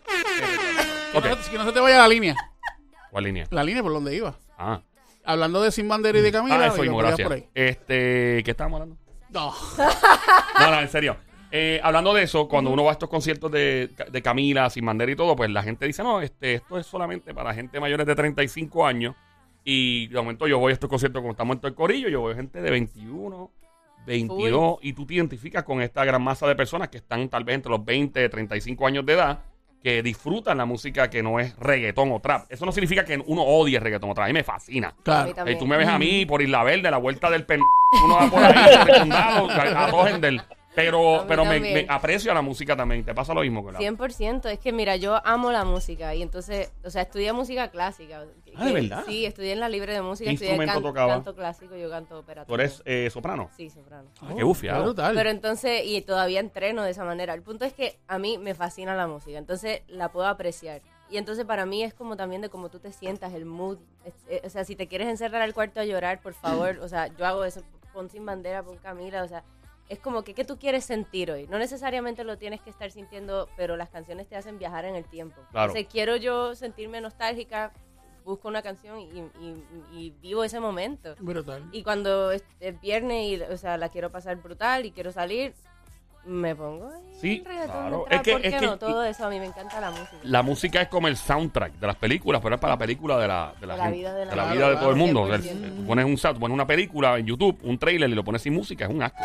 Que 1.12 1.18
Ok, 1.18 1.26
no- 1.26 1.38
que 1.52 1.58
no 1.58 1.66
se 1.66 1.72
te 1.72 1.80
vaya 1.80 1.98
la 2.00 2.08
línea. 2.08 2.36
¿cuál 3.12 3.24
línea? 3.26 3.46
La 3.52 3.64
línea 3.64 3.84
por 3.84 3.94
donde 3.94 4.16
iba. 4.16 4.34
Ah, 4.58 4.82
Hablando 5.24 5.62
de 5.62 5.72
Sin 5.72 5.88
Bandera 5.88 6.18
y 6.18 6.22
de 6.22 6.32
Camila. 6.32 6.56
ah 6.60 6.68
eso 6.68 6.82
mismo, 6.82 6.98
gracias. 6.98 7.30
Este, 7.54 8.42
¿qué 8.44 8.52
estábamos 8.52 8.82
hablando? 8.82 9.02
No. 9.30 9.54
No, 10.60 10.72
no, 10.72 10.80
en 10.80 10.90
serio. 10.90 11.18
Eh, 11.52 11.80
hablando 11.82 12.14
de 12.14 12.24
eso, 12.24 12.48
cuando 12.48 12.72
uno 12.72 12.84
va 12.84 12.92
a 12.92 12.94
estos 12.94 13.10
conciertos 13.10 13.52
de, 13.52 13.90
de 14.12 14.22
Camila, 14.22 14.70
sin 14.70 14.86
bandera 14.86 15.12
y 15.12 15.16
todo, 15.16 15.36
pues 15.36 15.50
la 15.50 15.64
gente 15.64 15.86
dice, 15.86 16.04
no, 16.04 16.22
este, 16.22 16.56
esto 16.56 16.78
es 16.78 16.86
solamente 16.86 17.34
para 17.34 17.54
gente 17.54 17.80
mayores 17.80 18.06
de 18.06 18.16
35 18.16 18.86
años. 18.86 19.16
Y 19.64 20.08
de 20.08 20.16
momento 20.16 20.48
yo 20.48 20.60
voy 20.60 20.72
a 20.72 20.74
estos 20.74 20.90
conciertos 20.90 21.22
como 21.22 21.32
estamos 21.32 21.56
en 21.56 21.60
todo 21.60 21.68
el 21.68 21.76
corillo, 21.76 22.08
yo 22.08 22.24
veo 22.24 22.36
gente 22.36 22.62
de 22.62 22.72
21, 22.72 23.52
22, 24.06 24.80
y 24.82 24.94
tú 24.94 25.06
te 25.06 25.16
identificas 25.16 25.64
con 25.64 25.82
esta 25.82 26.06
gran 26.06 26.22
masa 26.22 26.48
de 26.48 26.56
personas 26.56 26.88
que 26.88 26.98
están 26.98 27.28
tal 27.28 27.44
vez 27.44 27.56
entre 27.56 27.72
los 27.72 27.84
20 27.84 28.24
y 28.24 28.30
35 28.30 28.88
años 28.88 29.06
de 29.06 29.14
edad, 29.14 29.40
que 29.84 30.02
disfrutan 30.02 30.58
la 30.58 30.66
música 30.66 31.10
que 31.10 31.22
no 31.22 31.40
es 31.40 31.56
reggaetón 31.58 32.12
o 32.14 32.20
trap. 32.20 32.50
Eso 32.50 32.66
no 32.66 32.72
significa 32.72 33.04
que 33.04 33.22
uno 33.26 33.42
odie 33.44 33.78
el 33.78 33.84
reggaetón 33.84 34.10
o 34.10 34.14
trap, 34.14 34.26
a 34.26 34.28
mí 34.28 34.34
me 34.34 34.44
fascina. 34.44 34.94
Claro. 35.04 35.34
Y 35.50 35.58
tú 35.58 35.68
me 35.68 35.76
ves 35.76 35.88
a 35.88 36.00
mí 36.00 36.26
por 36.26 36.42
Isla 36.42 36.64
Verde, 36.64 36.90
la 36.90 36.98
vuelta 36.98 37.30
del 37.30 37.46
pen... 37.46 37.62
Uno 38.06 38.16
va 38.16 38.30
por 38.30 38.44
ahí, 38.44 38.78
por 38.78 38.90
el 38.96 39.00
condado, 39.00 39.50
a, 39.50 39.86
a. 39.86 40.57
Pero, 40.78 41.22
A 41.22 41.26
pero 41.28 41.44
me, 41.44 41.60
me 41.60 41.86
aprecio 41.90 42.32
la 42.36 42.44
música 42.44 42.76
también. 42.76 43.04
¿Te 43.04 43.16
pasa 43.16 43.34
lo 43.34 43.42
mismo 43.42 43.64
con 43.64 43.74
la 43.74 43.80
100%, 43.80 44.46
es 44.52 44.60
que 44.60 44.72
mira, 44.72 44.96
yo 44.96 45.20
amo 45.26 45.52
la 45.52 45.66
música 45.66 46.14
y 46.14 46.22
entonces, 46.22 46.72
o 46.84 46.92
sea, 46.92 47.02
estudié 47.02 47.34
música 47.34 47.72
clásica. 47.72 48.26
Ah, 48.56 48.66
¿de 48.66 48.74
verdad? 48.74 49.04
Sí, 49.08 49.26
estudié 49.26 49.54
en 49.54 49.60
la 49.60 49.70
libre 49.70 49.94
de 49.94 50.04
música, 50.04 50.30
¿Qué 50.30 50.34
estudié 50.36 50.52
instrumento 50.52 50.74
can- 50.84 50.84
tocaba? 50.84 51.14
canto 51.16 51.36
clásico, 51.36 51.76
yo 51.76 51.90
canto 51.90 52.20
ópera. 52.20 52.46
¿Tú 52.46 52.54
eres 52.54 52.84
eh, 52.86 53.10
soprano? 53.12 53.50
Sí, 53.58 53.72
soprano. 53.72 54.08
Ah, 54.22 54.34
qué 54.38 54.44
bufiado. 54.44 54.94
Pero 55.16 55.30
entonces, 55.32 55.82
y 55.84 56.00
todavía 56.02 56.40
entreno 56.40 56.84
de 56.84 56.92
esa 56.92 57.04
manera. 57.04 57.34
El 57.34 57.42
punto 57.42 57.66
es 57.66 57.74
que 57.74 57.98
a 58.08 58.20
mí 58.20 58.38
me 58.38 58.54
fascina 58.54 58.94
la 58.96 59.08
música, 59.08 59.40
entonces 59.40 59.82
la 59.88 60.12
puedo 60.12 60.28
apreciar. 60.28 60.82
Y 61.10 61.18
entonces 61.18 61.44
para 61.46 61.66
mí 61.66 61.82
es 61.84 61.96
como 61.96 62.18
también 62.18 62.42
de 62.44 62.50
cómo 62.50 62.70
tú 62.70 62.78
te 62.80 62.92
sientas, 62.92 63.34
el 63.34 63.46
mood. 63.46 63.80
Eh, 64.28 64.42
o 64.46 64.50
sea, 64.52 64.64
si 64.64 64.76
te 64.76 64.88
quieres 64.88 65.08
encerrar 65.08 65.42
al 65.42 65.56
cuarto 65.56 65.80
a 65.80 65.86
llorar, 65.86 66.22
por 66.22 66.36
favor, 66.36 66.78
o 66.84 66.88
sea, 66.88 67.08
yo 67.08 67.26
hago 67.26 67.46
eso, 67.46 67.64
pon 67.94 68.12
sin 68.12 68.26
bandera, 68.28 68.62
pon 68.62 68.78
Camila, 68.78 69.24
o 69.24 69.28
sea, 69.28 69.44
es 69.90 70.00
como 70.00 70.24
que 70.24 70.34
qué 70.34 70.44
tú 70.44 70.58
quieres 70.60 70.84
sentir 70.86 71.32
hoy. 71.32 71.48
No 71.48 71.58
necesariamente 71.58 72.24
lo 72.24 72.38
tienes 72.38 72.62
que 72.62 72.70
estar 72.70 72.92
sintiendo, 72.92 73.48
pero 73.56 73.78
las 73.78 73.90
canciones 73.90 74.28
te 74.28 74.36
hacen 74.36 74.60
viajar 74.60 74.86
en 74.86 74.96
el 74.96 75.06
tiempo. 75.06 75.42
Claro. 75.52 75.72
Entonces 75.72 75.88
quiero 75.92 76.16
yo 76.18 76.56
sentirme 76.56 77.00
nostálgica, 77.02 77.72
busco 78.26 78.50
una 78.50 78.62
canción 78.62 79.00
y, 79.00 79.06
y- 79.40 79.64
y 79.94 80.10
vivo 80.22 80.44
ese 80.44 80.60
momento. 80.60 81.16
Brutal. 81.20 81.64
Y 81.72 81.84
cuando 81.84 82.32
es, 82.32 82.44
es 82.60 82.80
viernes 82.82 83.26
y, 83.26 83.42
o 83.42 83.58
sea, 83.58 83.78
la 83.78 83.88
quiero 83.90 84.12
pasar 84.12 84.36
brutal 84.36 84.86
y 84.86 84.92
quiero 84.92 85.14
salir, 85.14 85.54
me 86.26 86.54
pongo 86.54 86.90
ahí 86.90 87.04
Sí, 87.22 87.42
claro. 87.42 88.06
Es 88.10 88.22
que- 88.22 88.32
¿por 88.34 88.46
es 88.46 88.54
que- 88.54 88.66
no? 88.66 88.78
Todo 88.78 89.06
eso, 89.06 89.26
a 89.26 89.30
mí 89.30 89.40
me 89.40 89.46
encanta 89.46 89.80
la 89.80 89.92
música. 89.92 90.18
La 90.24 90.44
música 90.44 90.82
es 90.82 90.90
como 90.90 91.08
el 91.08 91.16
soundtrack 91.16 91.76
de 91.76 91.88
las 91.88 91.96
películas, 91.96 92.42
pero 92.44 92.56
es 92.56 92.62
para 92.62 92.74
la 92.74 92.78
película 92.78 93.18
de 93.18 93.28
la, 93.30 93.54
de 93.62 93.66
la, 93.66 93.74
De 93.74 93.78
la 93.78 93.84
gente, 93.86 93.98
vida 94.00 94.14
de 94.14 94.26
la- 94.26 94.34
vida 94.34 94.54
Claro, 94.56 94.70
de 94.72 94.76
todo 94.76 94.90
el 94.90 94.96
mundo. 94.98 95.26
100%. 95.26 95.64
El- 95.64 95.76
tú 95.78 95.86
pones 95.88 96.04
un 96.06 96.18
pones 96.38 96.54
una 96.54 96.68
película 96.68 97.18
en 97.18 97.26
YouTube, 97.28 97.58
un 97.64 97.80
trailer 97.80 98.10
y 98.10 98.14
lo 98.14 98.26
pones 98.26 98.42
sin 98.42 98.54
música, 98.54 98.84
es 98.86 98.92
un 98.92 99.02
asco. 99.02 99.24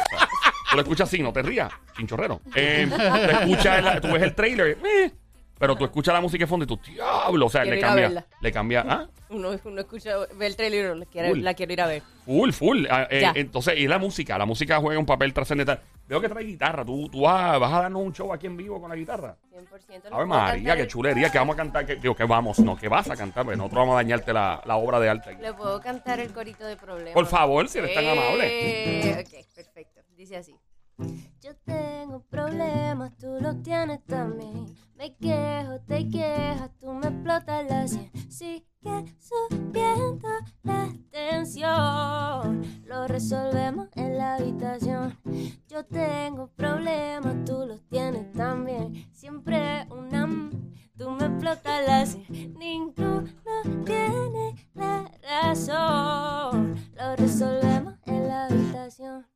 Tú 0.73 0.77
lo 0.77 0.83
escuchas 0.83 1.09
así, 1.09 1.23
no 1.23 1.33
te 1.33 1.43
rías, 1.43 1.71
chinchorrero. 1.97 2.41
Eh, 2.55 2.89
tú, 2.91 2.97
escuchas 3.31 4.01
tú 4.01 4.09
ves 4.13 4.23
el 4.23 4.35
trailer, 4.35 4.79
eh, 4.85 5.13
pero 5.59 5.77
tú 5.77 5.85
escuchas 5.85 6.13
la 6.15 6.21
música 6.21 6.43
de 6.43 6.49
fondo 6.49 6.65
y 6.65 6.67
tú, 6.67 6.77
diablo, 6.85 7.47
o 7.47 7.51
sea, 7.51 7.63
Quiero 7.63 7.75
le 7.75 7.79
ir 7.79 7.85
a 7.85 7.89
cambia, 7.89 8.09
verla. 8.09 8.27
le 8.41 8.53
cambia, 8.53 8.85
¿ah? 8.89 9.07
Uno, 9.29 9.51
uno 9.65 9.81
escucha, 9.81 10.11
ve 10.37 10.47
el 10.47 10.57
trailer 10.57 10.83
y 10.83 10.87
uno, 10.87 10.95
la 10.97 11.07
quiero, 11.07 11.29
Full. 11.31 11.41
la 11.43 11.55
quiero 11.55 11.73
ir 11.73 11.81
a 11.81 11.87
ver. 11.87 12.03
Full, 12.25 12.51
full. 12.51 12.87
Ah, 12.91 13.07
eh, 13.11 13.21
Ya. 13.21 13.33
entonces, 13.37 13.79
y 13.79 13.87
la 13.87 13.99
música, 13.99 14.37
la 14.37 14.45
música 14.45 14.79
juega 14.79 14.99
un 14.99 15.07
papel 15.07 15.33
trascendental. 15.33 15.81
Veo 16.09 16.21
que 16.21 16.29
trae 16.29 16.45
guitarra, 16.45 16.85
tú, 16.85 17.09
tú 17.09 17.23
vas, 17.23 17.59
vas 17.61 17.73
a 17.73 17.83
darnos 17.83 18.03
un 18.03 18.13
show 18.13 18.33
aquí 18.33 18.47
en 18.47 18.57
vivo 18.57 18.81
con 18.81 18.91
la 18.91 18.97
guitarra. 18.97 19.37
100%. 19.51 20.09
A 20.11 20.19
ver, 20.19 20.27
María, 20.27 20.77
qué 20.77 20.87
chulería, 20.89 21.31
que 21.31 21.39
vamos 21.39 21.55
a 21.55 21.57
cantar, 21.59 21.87
que, 21.87 21.95
digo, 21.97 22.15
que 22.15 22.25
vamos, 22.25 22.59
no, 22.59 22.77
que 22.77 22.89
vas 22.89 23.09
a 23.09 23.17
cantar, 23.17 23.45
pues 23.45 23.57
nosotros 23.57 23.79
vamos 23.83 23.93
a 23.95 23.97
dañarte 23.97 24.33
la, 24.33 24.61
la 24.67 24.77
obra 24.77 24.99
de 25.01 25.09
arte. 25.09 25.31
aquí. 25.31 25.41
Le 25.43 25.55
puedo 25.55 25.81
cantar 25.81 26.19
el 26.21 26.33
corito 26.33 26.67
de 26.67 26.77
problemas. 26.77 27.15
Por 27.15 27.27
favor, 27.27 27.69
si 27.69 27.79
eres 27.79 27.95
tan 27.95 28.05
amable. 28.07 28.47
Eh, 29.11 29.25
ok, 29.25 29.55
perfecto. 29.55 30.01
Dice 30.17 30.37
así. 30.37 30.55
Yo 31.40 31.57
tengo 31.64 32.20
problemas, 32.31 33.16
tú 33.16 33.38
los 33.40 33.62
tienes 33.62 34.05
también. 34.05 34.66
Me 34.94 35.16
quejo, 35.16 35.81
te 35.87 36.09
quejas, 36.09 36.70
tú 36.78 36.92
me 36.92 37.09
explotas 37.09 37.66
la 37.68 37.88
sien. 37.88 38.11
Sigue 38.28 38.64
subiendo 39.18 40.28
la 40.62 40.88
tensión. 41.11 42.62
Lo 42.85 43.09
resolvemos 43.09 43.88
en 43.94 44.18
la 44.18 44.37
habitación. 44.37 45.18
Yo 45.68 45.85
tengo 45.87 46.48
problemas, 46.55 47.44
tú 47.44 47.64
los 47.66 47.83
tienes 47.88 48.31
también. 48.33 49.09
Siempre 49.12 49.87
una. 49.90 50.28
Tú 50.96 51.11
me 51.11 51.26
explotas 51.26 51.87
la 51.87 52.07
sien. 52.07 52.55
Ninguno 52.59 53.31
tiene 53.85 54.55
la 54.74 55.11
razón. 55.22 56.76
Lo 56.94 57.16
resolvemos 57.16 57.94
en 58.07 58.28
la 58.28 58.44
habitación. 58.46 59.26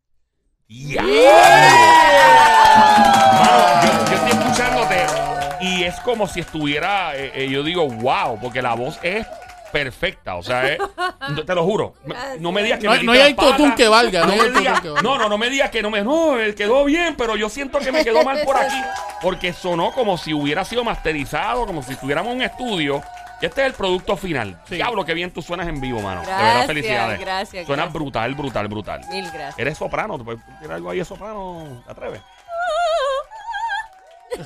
¡Ya! 0.68 1.45
Como 6.06 6.26
si 6.26 6.40
estuviera, 6.40 7.14
eh, 7.16 7.32
eh, 7.34 7.48
yo 7.50 7.62
digo, 7.62 7.86
wow, 7.86 8.38
porque 8.40 8.62
la 8.62 8.72
voz 8.74 8.98
es 9.02 9.26
perfecta. 9.72 10.36
O 10.36 10.42
sea, 10.42 10.66
eh, 10.72 10.78
no- 11.28 11.44
te 11.44 11.54
lo 11.54 11.64
juro. 11.64 11.94
Me- 12.06 12.14
No 12.38 12.52
me 12.52 12.62
digas 12.62 12.78
que 12.78 12.86
No 12.86 12.92
me 12.92 12.98
hay- 13.00 13.04
no 13.06 13.12
hay 13.12 13.20
autotune 13.20 13.52
patas. 13.58 13.74
que 13.76 13.88
valga, 13.88 14.20
no 14.20 14.26
No, 14.28 14.32
hay 14.32 14.38
me 14.38 14.44
autotune 14.44 14.60
digas- 14.68 14.80
que 14.80 14.88
valga. 14.90 15.02
no, 15.02 15.18
no, 15.18 15.28
no 15.28 15.36
me 15.38 15.50
digas 15.50 15.70
que 15.70 15.82
no 15.82 15.90
me. 15.90 16.02
No, 16.02 16.38
él 16.38 16.54
quedó 16.54 16.84
bien, 16.84 17.14
pero 17.18 17.36
yo 17.36 17.48
siento 17.50 17.78
que 17.80 17.92
me 17.92 18.02
quedó 18.04 18.22
mal 18.24 18.38
por 18.44 18.56
aquí. 18.56 18.76
Porque 19.20 19.52
sonó 19.52 19.92
como 19.92 20.16
si 20.16 20.32
hubiera 20.32 20.64
sido 20.64 20.84
masterizado, 20.84 21.66
como 21.66 21.82
si 21.82 21.92
estuviéramos 21.92 22.30
en 22.32 22.36
un 22.38 22.42
estudio. 22.44 23.02
Y 23.42 23.44
este 23.46 23.60
es 23.62 23.66
el 23.66 23.72
producto 23.74 24.16
final. 24.16 24.58
Sí. 24.66 24.76
Diablo, 24.76 25.04
qué 25.04 25.12
bien 25.12 25.30
tú 25.30 25.42
suenas 25.42 25.68
en 25.68 25.78
vivo, 25.80 26.00
mano. 26.00 26.20
de 26.22 26.26
Gracias, 26.28 26.52
verdad, 26.52 26.66
felicidades. 26.66 27.20
gracias, 27.20 27.66
Suenas 27.66 27.84
gracias. 27.86 27.92
brutal, 27.92 28.34
brutal, 28.34 28.68
brutal. 28.68 29.00
Mil 29.10 29.24
gracias. 29.30 29.58
Eres 29.58 29.76
soprano, 29.76 30.16
¿te 30.16 30.24
puedes 30.24 30.40
tirar 30.60 30.76
algo 30.76 30.88
ahí 30.90 30.98
de 30.98 31.04
soprano? 31.04 31.82
¿Te 31.84 31.92
atreves? 31.92 32.22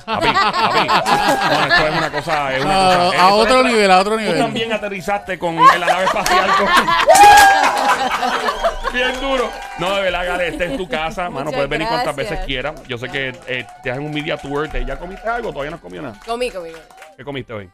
Papi, 0.05 0.27
papi. 0.27 0.87
No, 0.87 1.63
esto 1.65 1.87
es 1.87 1.97
una 1.97 2.11
cosa. 2.11 2.55
Es 2.55 2.63
una 2.65 2.73
A, 2.73 2.97
cosa. 2.97 3.01
a 3.01 3.11
Esto 3.11 3.35
otro 3.35 3.59
es- 3.59 3.65
nivel, 3.65 3.91
a 3.91 3.99
otro 3.99 4.13
Tú 4.13 4.19
nivel. 4.19 4.37
también 4.37 4.73
aterrizaste 4.73 5.37
con 5.39 5.55
la 5.55 5.85
nave 5.85 6.05
espacial. 6.05 6.49
con- 6.57 6.67
Bien 8.93 9.19
duro. 9.21 9.49
No, 9.79 9.95
de 9.95 10.01
verdad, 10.01 10.25
Gale, 10.27 10.47
esta 10.49 10.65
es 10.65 10.77
tu 10.77 10.87
casa, 10.87 11.23
mano. 11.29 11.45
Muchas 11.45 11.53
Puedes 11.53 11.69
venir 11.69 11.87
cuantas 11.87 12.15
veces 12.15 12.39
quieras. 12.45 12.81
Yo 12.87 12.97
sé 12.97 13.07
que 13.09 13.29
eh, 13.47 13.65
te 13.83 13.91
hacen 13.91 14.03
un 14.03 14.11
media 14.11 14.37
tour. 14.37 14.67
¿te- 14.69 14.85
¿Ya 14.85 14.97
comiste 14.97 15.27
algo? 15.27 15.49
Todavía 15.51 15.71
no 15.71 15.75
has 15.77 15.81
comido 15.81 16.03
nada. 16.03 16.15
Comí, 16.25 16.49
comí. 16.51 16.71
¿Qué 17.17 17.23
comiste 17.23 17.53
hoy? 17.53 17.69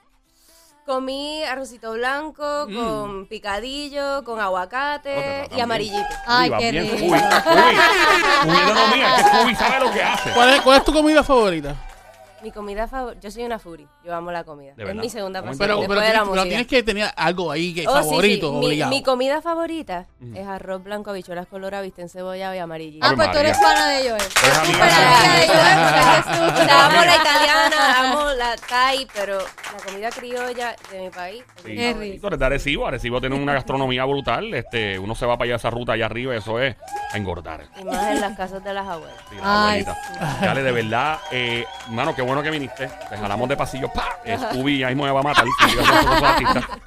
Comí 0.86 1.44
arrocito 1.44 1.92
blanco 1.94 2.66
Mm. 2.70 2.76
con 2.76 3.26
picadillo, 3.28 4.24
con 4.24 4.40
aguacate 4.40 5.50
y 5.56 5.60
amarillito. 5.60 6.08
Ay, 6.26 6.50
Uy, 6.50 6.58
qué 6.60 6.72
rico. 6.72 6.96
Scooby. 6.98 7.20
Scooby. 7.20 7.76
Scooby 8.42 8.74
no 8.74 8.88
mía, 8.96 9.14
que 9.18 9.24
Scooby 9.24 9.56
sabe 9.56 9.80
lo 9.86 9.92
que 9.92 10.04
hace. 10.04 10.30
¿Cuál 10.32 10.50
es, 10.54 10.62
¿Cuál 10.62 10.78
es 10.78 10.84
tu 10.86 10.94
comida 10.94 11.24
favorita? 11.24 11.76
Mi 12.44 12.52
comida 12.52 12.88
favorita, 12.88 13.20
yo 13.20 13.32
soy 13.32 13.44
una 13.46 13.58
furi, 13.58 13.88
yo 14.06 14.14
amo 14.14 14.32
la 14.32 14.44
comida. 14.44 14.74
De 14.76 14.84
es 14.84 14.88
verdad. 14.90 15.02
mi 15.02 15.10
segunda 15.10 15.40
¿Cómo 15.40 15.52
pasión 15.54 15.68
Pero, 15.68 15.80
después 15.80 15.98
pero, 16.00 16.02
de 16.02 16.08
la 16.08 16.12
tienes, 16.14 16.30
pero 16.30 16.36
música. 16.44 16.50
tienes 16.50 16.68
que 16.68 16.84
tener 16.84 17.10
algo 17.16 17.52
ahí 17.52 17.74
que 17.74 17.88
Oh, 17.88 17.98
sí, 17.98 18.04
sí. 18.04 18.10
favorito, 18.10 18.52
Mi- 18.54 18.66
obligado. 18.68 18.90
Mi, 18.92 19.02
comida 19.04 19.42
favorita 19.42 20.06
es 20.36 20.48
arroz 20.48 20.84
blanco, 20.84 21.10
habichuelas 21.10 21.48
coloradas, 21.48 21.84
viste 21.86 22.04
encebollado 22.04 22.54
y 22.54 22.60
amarillito. 22.60 23.04
Ah, 23.04 23.10
Ave 23.10 23.16
pues 23.18 23.32
tú 23.32 23.38
eres 23.40 23.58
María. 23.60 23.74
pana 23.74 23.88
de 23.90 24.10
Joel. 24.10 24.22
Eres 24.22 24.58
amiga 24.58 24.64
Súper 24.64 24.88
de 24.88 24.94
amiga 24.94 25.34
de 25.34 25.48
Joel. 25.48 25.58
Joel, 25.58 25.78
porque 25.82 25.98
eres 25.98 26.26
súper 26.58 26.68
sea, 26.68 26.86
amo 26.86 27.02
la 27.06 27.16
italiana, 27.16 28.00
amo 28.12 28.24
la 28.34 28.56
thai, 28.70 29.08
pero 29.16 29.38
la 29.40 29.86
comida 29.86 30.10
criolla 30.12 30.76
de 30.92 31.00
mi 31.02 31.10
país. 31.10 31.44
es 31.58 31.66
mi. 31.66 31.76
Qué 31.76 31.82
favorita. 31.92 32.00
rico. 32.14 32.22
Tú 32.22 32.28
eres 32.28 32.40
de 32.40 32.46
Arecibo. 32.46 32.88
Arecibo 32.88 33.20
tiene 33.20 33.36
una 33.36 33.54
gastronomía 33.54 34.06
brutal. 34.06 34.54
Este, 34.54 35.00
uno 35.00 35.16
se 35.16 35.26
va 35.26 35.38
para 35.40 35.48
allá 35.48 35.56
esa 35.56 35.72
ruta 35.72 35.94
allá 35.94 36.06
arriba 36.06 36.36
y 36.36 36.38
eso 36.38 36.60
es 36.62 36.76
a 37.14 37.18
engordar. 37.18 37.64
Y 37.80 37.84
más 37.84 38.12
en 38.12 38.22
las 38.22 38.38
casas 38.38 38.64
de 38.64 38.74
las 38.76 38.88
abuelas. 38.88 39.18
Sí, 39.30 39.36
la 39.38 39.42
Ay, 39.72 39.82
abuelita. 39.84 40.38
Dale, 40.46 40.62
de 40.64 40.72
verdad, 40.72 41.20
eh, 41.32 41.66
mano, 41.90 42.14
qué 42.16 42.27
bueno 42.28 42.44
que 42.44 42.52
viniste. 42.52 42.88
Te 43.10 43.18
jalamos 43.18 43.50
de 43.50 43.58
pasillo. 43.58 43.92
¡Pa! 43.92 44.20
Scooby 44.52 44.80
ya 44.80 44.88
mismo 44.90 45.06
me 45.06 45.12
va 45.12 45.22
a 45.22 45.24
matar. 45.24 45.46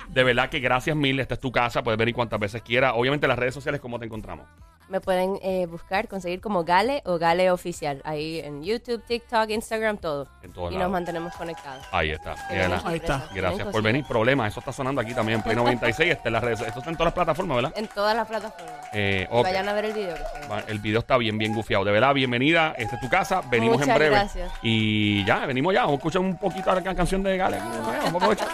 De 0.09 0.25
verdad 0.25 0.49
que 0.49 0.61
gracias 0.61 0.97
mil. 0.97 1.19
Esta 1.19 1.35
es 1.35 1.41
tu 1.41 1.51
casa. 1.51 1.83
Puedes 1.83 1.99
venir 1.99 2.15
cuantas 2.15 2.39
veces 2.39 2.63
quieras. 2.63 2.93
Obviamente 2.95 3.27
las 3.27 3.39
redes 3.39 3.55
sociales, 3.55 3.81
¿cómo 3.81 3.99
te 3.99 4.07
encontramos? 4.07 4.47
Me 4.91 5.01
pueden 5.01 5.39
eh, 5.41 5.67
buscar, 5.67 6.09
conseguir 6.09 6.41
como 6.41 6.65
Gale 6.65 7.01
o 7.07 7.17
Gale 7.17 7.53
Oficial. 7.53 8.03
Ahí 8.05 8.41
en 8.41 8.65
YouTube, 8.65 9.01
TikTok, 9.07 9.49
Instagram, 9.51 9.99
todo. 9.99 10.27
En 10.43 10.53
todos 10.53 10.73
y 10.73 10.75
lados. 10.75 10.87
nos 10.87 10.93
mantenemos 10.93 11.33
conectados. 11.35 11.87
Ahí 11.93 12.11
está. 12.11 12.35
Ahí 12.49 12.97
está. 12.97 13.29
Gracias 13.33 13.69
por 13.69 13.83
venir. 13.83 14.05
Problemas. 14.05 14.51
Eso 14.51 14.59
está 14.59 14.73
sonando 14.73 15.01
aquí 15.01 15.15
también 15.15 15.39
en 15.39 15.45
Play 15.45 15.55
96. 15.55 16.11
Este, 16.11 16.29
en 16.29 16.33
las 16.33 16.43
redes. 16.43 16.61
Esto 16.63 16.81
está 16.81 16.91
en 16.91 16.97
todas 16.97 17.07
las 17.07 17.15
plataformas, 17.15 17.55
¿verdad? 17.55 17.73
En 17.77 17.87
todas 17.87 18.17
las 18.17 18.27
plataformas. 18.27 18.89
Eh, 18.93 19.29
ok. 19.31 19.45
Vayan 19.45 19.69
a 19.69 19.75
ver 19.75 19.85
el 19.85 19.93
video. 19.93 20.17
que 20.17 20.73
El 20.73 20.81
video 20.81 20.99
está 20.99 21.17
bien, 21.19 21.39
bien 21.39 21.55
gufiado. 21.55 21.85
De 21.85 21.93
verdad, 21.93 22.13
bienvenida. 22.13 22.75
Esta 22.77 22.97
es 22.97 23.01
tu 23.01 23.09
casa. 23.09 23.43
Venimos 23.49 23.77
en 23.77 23.81
Muchas 23.83 23.95
breve. 23.97 24.17
gracias. 24.17 24.53
Y 24.61 25.25
ya, 25.25 25.47
venimos 25.47 25.73
ya. 25.73 25.83
Vamos 25.83 25.95
a 25.95 25.97
escuchar 25.99 26.23
un 26.23 26.37
poquito 26.37 26.75
la 26.75 26.83
canción 26.97 27.23
de 27.23 27.37
Gale. 27.37 27.59
Vamos 27.59 28.15
a 28.15 28.17
aprovechar. 28.17 28.49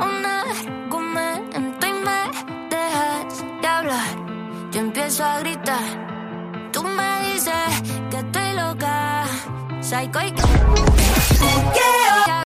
un 0.00 0.26
argumento 0.26 1.58
y 1.58 1.73
me 2.04 2.20
dejas 2.70 3.44
de 3.62 3.66
hablar. 3.66 4.16
Yo 4.72 4.80
empiezo 4.80 5.24
a 5.24 5.40
gritar. 5.40 5.88
Tú 6.72 6.82
me 6.82 7.32
dices 7.32 7.82
que 8.10 8.18
estoy 8.18 8.52
loca. 8.54 9.24
Psycho 9.80 10.20
y 10.20 10.32
que. 10.32 10.42